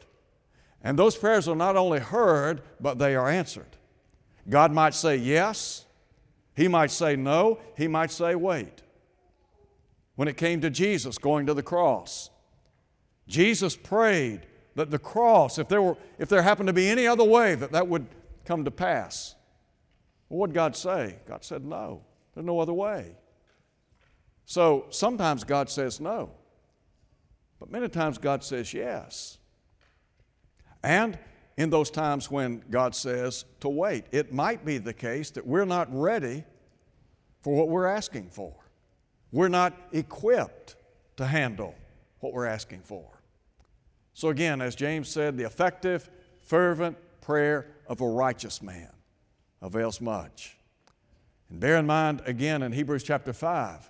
And 0.81 0.97
those 0.97 1.15
prayers 1.15 1.47
are 1.47 1.55
not 1.55 1.75
only 1.75 1.99
heard, 1.99 2.61
but 2.79 2.99
they 2.99 3.15
are 3.15 3.29
answered. 3.29 3.77
God 4.49 4.71
might 4.71 4.93
say 4.93 5.15
yes, 5.15 5.85
He 6.55 6.67
might 6.67 6.91
say 6.91 7.15
no, 7.15 7.59
He 7.77 7.87
might 7.87 8.11
say 8.11 8.35
wait. 8.35 8.81
When 10.15 10.27
it 10.27 10.37
came 10.37 10.61
to 10.61 10.69
Jesus 10.69 11.17
going 11.17 11.45
to 11.47 11.53
the 11.53 11.63
cross, 11.63 12.29
Jesus 13.27 13.75
prayed 13.75 14.41
that 14.75 14.91
the 14.91 14.99
cross, 14.99 15.57
if 15.57 15.67
there, 15.67 15.81
were, 15.81 15.97
if 16.19 16.29
there 16.29 16.41
happened 16.41 16.67
to 16.67 16.73
be 16.73 16.87
any 16.87 17.07
other 17.07 17.23
way, 17.23 17.55
that 17.55 17.71
that 17.71 17.87
would 17.87 18.05
come 18.45 18.63
to 18.65 18.71
pass. 18.71 19.35
Well, 20.29 20.39
what 20.39 20.47
did 20.47 20.53
God 20.53 20.75
say? 20.75 21.17
God 21.27 21.43
said 21.43 21.65
no, 21.65 22.03
there's 22.33 22.45
no 22.45 22.59
other 22.59 22.73
way. 22.73 23.15
So 24.45 24.85
sometimes 24.89 25.43
God 25.43 25.69
says 25.69 25.99
no, 25.99 26.31
but 27.59 27.71
many 27.71 27.89
times 27.89 28.17
God 28.17 28.43
says 28.43 28.73
yes. 28.73 29.39
And 30.83 31.17
in 31.57 31.69
those 31.69 31.89
times 31.89 32.29
when 32.29 32.63
God 32.69 32.95
says 32.95 33.45
to 33.61 33.69
wait. 33.69 34.05
It 34.11 34.33
might 34.33 34.65
be 34.65 34.77
the 34.77 34.93
case 34.93 35.31
that 35.31 35.45
we're 35.45 35.65
not 35.65 35.87
ready 35.91 36.43
for 37.41 37.55
what 37.55 37.69
we're 37.69 37.85
asking 37.85 38.29
for. 38.29 38.53
We're 39.31 39.47
not 39.47 39.73
equipped 39.91 40.75
to 41.17 41.25
handle 41.25 41.75
what 42.19 42.33
we're 42.33 42.45
asking 42.45 42.81
for. 42.81 43.05
So, 44.13 44.29
again, 44.29 44.61
as 44.61 44.75
James 44.75 45.09
said, 45.09 45.37
the 45.37 45.45
effective, 45.45 46.09
fervent 46.39 46.97
prayer 47.21 47.67
of 47.87 48.01
a 48.01 48.07
righteous 48.07 48.61
man 48.61 48.91
avails 49.61 49.99
much. 49.99 50.57
And 51.49 51.59
bear 51.59 51.77
in 51.77 51.85
mind, 51.85 52.21
again, 52.25 52.63
in 52.63 52.71
Hebrews 52.71 53.03
chapter 53.03 53.33
5, 53.33 53.89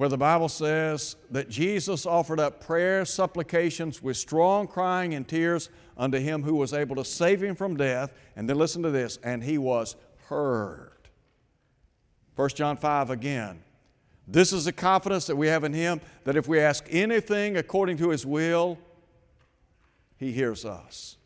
where 0.00 0.08
the 0.08 0.16
Bible 0.16 0.48
says 0.48 1.14
that 1.30 1.50
Jesus 1.50 2.06
offered 2.06 2.40
up 2.40 2.64
prayers, 2.64 3.12
supplications 3.12 4.02
with 4.02 4.16
strong 4.16 4.66
crying 4.66 5.12
and 5.12 5.28
tears 5.28 5.68
unto 5.94 6.18
him 6.18 6.42
who 6.42 6.54
was 6.54 6.72
able 6.72 6.96
to 6.96 7.04
save 7.04 7.42
him 7.42 7.54
from 7.54 7.76
death. 7.76 8.10
And 8.34 8.48
then 8.48 8.56
listen 8.56 8.82
to 8.84 8.90
this, 8.90 9.18
and 9.22 9.44
he 9.44 9.58
was 9.58 9.96
heard. 10.28 11.10
1 12.34 12.48
John 12.54 12.78
5 12.78 13.10
again. 13.10 13.62
This 14.26 14.54
is 14.54 14.64
the 14.64 14.72
confidence 14.72 15.26
that 15.26 15.36
we 15.36 15.48
have 15.48 15.64
in 15.64 15.74
him 15.74 16.00
that 16.24 16.34
if 16.34 16.48
we 16.48 16.58
ask 16.58 16.86
anything 16.88 17.58
according 17.58 17.98
to 17.98 18.08
his 18.08 18.24
will, 18.24 18.78
he 20.16 20.32
hears 20.32 20.64
us. 20.64 21.18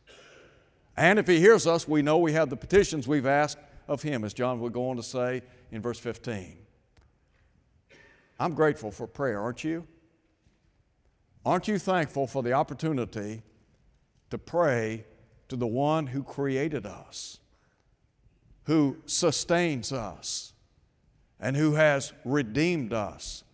And 0.97 1.21
if 1.21 1.29
he 1.29 1.39
hears 1.39 1.65
us, 1.65 1.87
we 1.87 2.03
know 2.03 2.19
we 2.19 2.33
have 2.33 2.51
the 2.51 2.57
petitions 2.57 3.07
we've 3.07 3.25
asked 3.25 3.59
of 3.87 4.03
him, 4.03 4.25
as 4.25 4.35
John 4.35 4.59
would 4.59 4.73
go 4.73 4.91
on 4.91 4.97
to 4.97 5.03
say 5.05 5.43
in 5.71 5.81
verse 5.81 6.01
15. 6.01 6.64
I'm 8.39 8.55
grateful 8.55 8.91
for 8.91 9.07
prayer, 9.07 9.41
aren't 9.41 9.65
you? 9.65 9.87
Aren't 11.47 11.69
you 11.69 11.79
thankful 11.79 12.27
for 12.27 12.43
the 12.43 12.53
opportunity 12.53 13.43
to 14.31 14.39
pray 14.39 15.05
to 15.49 15.57
the 15.57 15.67
one 15.67 16.07
who 16.07 16.23
created 16.23 16.87
us, 16.87 17.39
who 18.65 18.97
sustains 19.07 19.93
us, 19.93 20.53
and 21.39 21.57
who 21.57 21.75
has 21.75 22.13
redeemed 22.25 22.93
us 22.93 23.45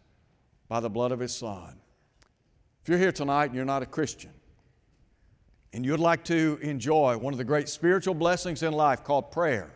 by 0.69 0.81
the 0.81 0.88
blood 0.88 1.12
of 1.12 1.19
His 1.19 1.35
Son? 1.35 1.81
If 2.83 2.88
you're 2.88 2.99
here 2.99 3.12
tonight 3.12 3.47
and 3.47 3.55
you're 3.55 3.64
not 3.64 3.83
a 3.83 3.87
Christian, 3.87 4.31
and 5.73 5.85
you'd 5.85 6.01
like 6.01 6.25
to 6.25 6.59
enjoy 6.62 7.16
one 7.19 7.35
of 7.35 7.38
the 7.38 7.45
great 7.45 7.69
spiritual 7.69 8.14
blessings 8.14 8.62
in 8.62 8.73
life 8.73 9.05
called 9.05 9.31
prayer, 9.31 9.71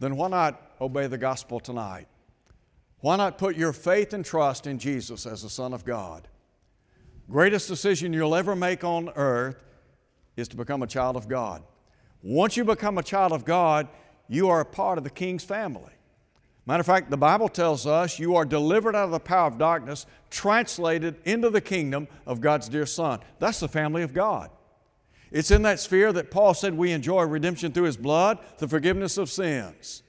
then 0.00 0.16
why 0.16 0.28
not 0.28 0.60
obey 0.80 1.06
the 1.06 1.18
gospel 1.18 1.60
tonight? 1.60 2.08
Why 3.06 3.14
not 3.14 3.38
put 3.38 3.54
your 3.54 3.72
faith 3.72 4.14
and 4.14 4.24
trust 4.24 4.66
in 4.66 4.80
Jesus 4.80 5.26
as 5.26 5.44
the 5.44 5.48
Son 5.48 5.72
of 5.72 5.84
God? 5.84 6.26
Greatest 7.30 7.68
decision 7.68 8.12
you'll 8.12 8.34
ever 8.34 8.56
make 8.56 8.82
on 8.82 9.10
earth 9.14 9.62
is 10.36 10.48
to 10.48 10.56
become 10.56 10.82
a 10.82 10.88
child 10.88 11.16
of 11.16 11.28
God. 11.28 11.62
Once 12.20 12.56
you 12.56 12.64
become 12.64 12.98
a 12.98 13.04
child 13.04 13.30
of 13.30 13.44
God, 13.44 13.86
you 14.26 14.48
are 14.48 14.58
a 14.58 14.64
part 14.64 14.98
of 14.98 15.04
the 15.04 15.10
King's 15.10 15.44
family. 15.44 15.92
Matter 16.66 16.80
of 16.80 16.86
fact, 16.86 17.08
the 17.08 17.16
Bible 17.16 17.48
tells 17.48 17.86
us 17.86 18.18
you 18.18 18.34
are 18.34 18.44
delivered 18.44 18.96
out 18.96 19.04
of 19.04 19.12
the 19.12 19.20
power 19.20 19.46
of 19.46 19.56
darkness, 19.56 20.04
translated 20.28 21.14
into 21.24 21.48
the 21.48 21.60
kingdom 21.60 22.08
of 22.26 22.40
God's 22.40 22.68
dear 22.68 22.86
Son. 22.86 23.20
That's 23.38 23.60
the 23.60 23.68
family 23.68 24.02
of 24.02 24.14
God. 24.14 24.50
It's 25.30 25.52
in 25.52 25.62
that 25.62 25.78
sphere 25.78 26.12
that 26.12 26.32
Paul 26.32 26.54
said 26.54 26.74
we 26.74 26.90
enjoy 26.90 27.22
redemption 27.22 27.70
through 27.70 27.84
his 27.84 27.96
blood, 27.96 28.40
the 28.58 28.66
forgiveness 28.66 29.16
of 29.16 29.30
sins. 29.30 30.02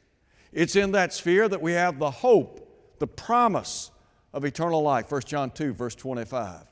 It's 0.52 0.76
in 0.76 0.94
that 0.94 1.14
sphere 1.14 1.48
that 1.48 1.62
we 1.62 1.74
have 1.74 2.00
the 2.00 2.10
hope, 2.10 2.64
the 3.00 3.08
promise 3.08 3.92
of 4.34 4.46
eternal 4.46 4.82
life, 4.82 5.12
1 5.12 5.22
John 5.22 5.52
2, 5.52 5.74
verse 5.74 5.96
25. 5.96 6.66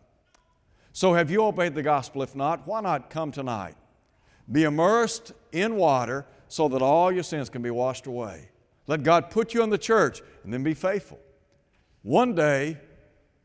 So, 0.94 1.14
have 1.14 1.30
you 1.30 1.44
obeyed 1.44 1.76
the 1.76 1.84
gospel? 1.84 2.22
If 2.24 2.36
not, 2.36 2.66
why 2.66 2.82
not 2.82 3.10
come 3.10 3.32
tonight? 3.32 3.76
Be 4.52 4.64
immersed 4.64 5.34
in 5.52 5.76
water 5.76 6.26
so 6.48 6.68
that 6.70 6.82
all 6.82 7.12
your 7.12 7.24
sins 7.24 7.50
can 7.50 7.62
be 7.62 7.72
washed 7.72 8.08
away. 8.08 8.50
Let 8.88 9.04
God 9.04 9.30
put 9.32 9.54
you 9.54 9.64
in 9.64 9.70
the 9.70 9.78
church 9.78 10.22
and 10.44 10.54
then 10.54 10.64
be 10.64 10.74
faithful. 10.74 11.20
One 12.04 12.36
day, 12.36 12.78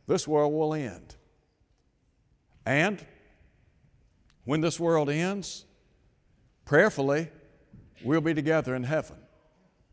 this 0.07 0.29
world 0.29 0.53
will 0.53 0.75
end. 0.75 1.17
And 2.67 3.05
when 4.45 4.61
this 4.61 4.79
world 4.79 5.09
ends, 5.09 5.65
prayerfully, 6.67 7.31
we'll 8.05 8.21
be 8.21 8.35
together 8.35 8.75
in 8.75 8.85
heaven. 8.85 9.17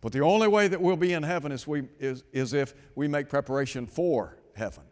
But 0.01 0.12
the 0.12 0.21
only 0.21 0.47
way 0.47 0.67
that 0.67 0.79
we'll 0.79 0.95
be 0.95 1.13
in 1.13 1.23
heaven 1.23 1.51
is, 1.51 1.65
we, 1.65 1.83
is, 1.99 2.23
is 2.31 2.53
if 2.53 2.73
we 2.95 3.07
make 3.07 3.29
preparation 3.29 3.88
for 3.88 4.38
heaven. 4.55 4.83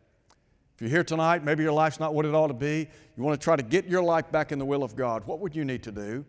If 0.75 0.81
you're 0.81 0.89
here 0.89 1.03
tonight, 1.03 1.43
maybe 1.43 1.63
your 1.63 1.71
life's 1.71 1.99
not 1.99 2.13
what 2.13 2.25
it 2.25 2.33
ought 2.33 2.47
to 2.47 2.53
be, 2.53 2.87
you 3.15 3.23
want 3.23 3.39
to 3.39 3.43
try 3.43 3.55
to 3.55 3.63
get 3.63 3.85
your 3.85 4.03
life 4.03 4.31
back 4.31 4.51
in 4.51 4.59
the 4.59 4.65
will 4.65 4.83
of 4.83 4.95
God, 4.95 5.25
what 5.25 5.39
would 5.39 5.55
you 5.55 5.63
need 5.63 5.83
to 5.83 5.91
do? 5.91 6.25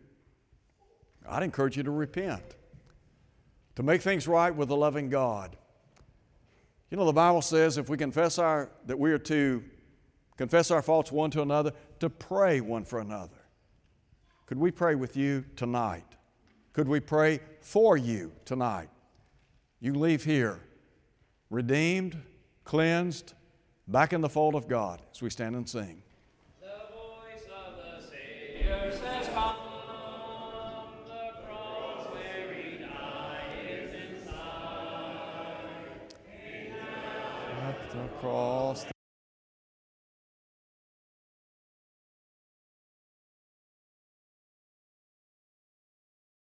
I'd 1.29 1.43
encourage 1.43 1.77
you 1.77 1.83
to 1.83 1.91
repent 1.91 2.57
to 3.77 3.83
make 3.83 4.01
things 4.01 4.27
right 4.27 4.55
with 4.55 4.69
the 4.69 4.77
loving 4.77 5.09
God. 5.09 5.57
You 6.91 6.97
know, 6.97 7.05
the 7.05 7.13
Bible 7.13 7.43
says 7.43 7.79
if 7.79 7.89
we 7.89 7.97
confess 7.97 8.39
our, 8.39 8.71
that 8.87 8.99
we 8.99 9.13
are 9.13 9.19
to 9.19 9.63
confess 10.37 10.71
our 10.71 10.83
faults 10.83 11.13
one 11.13 11.31
to 11.33 11.43
another, 11.43 11.73
to 12.01 12.09
pray 12.09 12.61
one 12.61 12.85
for 12.85 13.01
another. 13.01 13.37
Could 14.47 14.59
we 14.59 14.71
pray 14.71 14.95
with 14.95 15.17
you 15.17 15.45
tonight? 15.57 16.07
Could 16.73 16.89
we 16.89 17.01
pray 17.01 17.41
for 17.67 17.97
you 17.97 18.31
tonight? 18.45 18.89
You 19.81 19.93
leave 19.95 20.23
here 20.23 20.61
redeemed, 21.51 22.17
cleansed, 22.63 23.35
back 23.89 24.13
in 24.13 24.21
the 24.21 24.29
fold 24.29 24.55
of 24.55 24.69
God 24.69 25.03
as 25.13 25.21
we 25.21 25.31
stand 25.31 25.57
and 25.57 25.69
sing. 25.69 26.01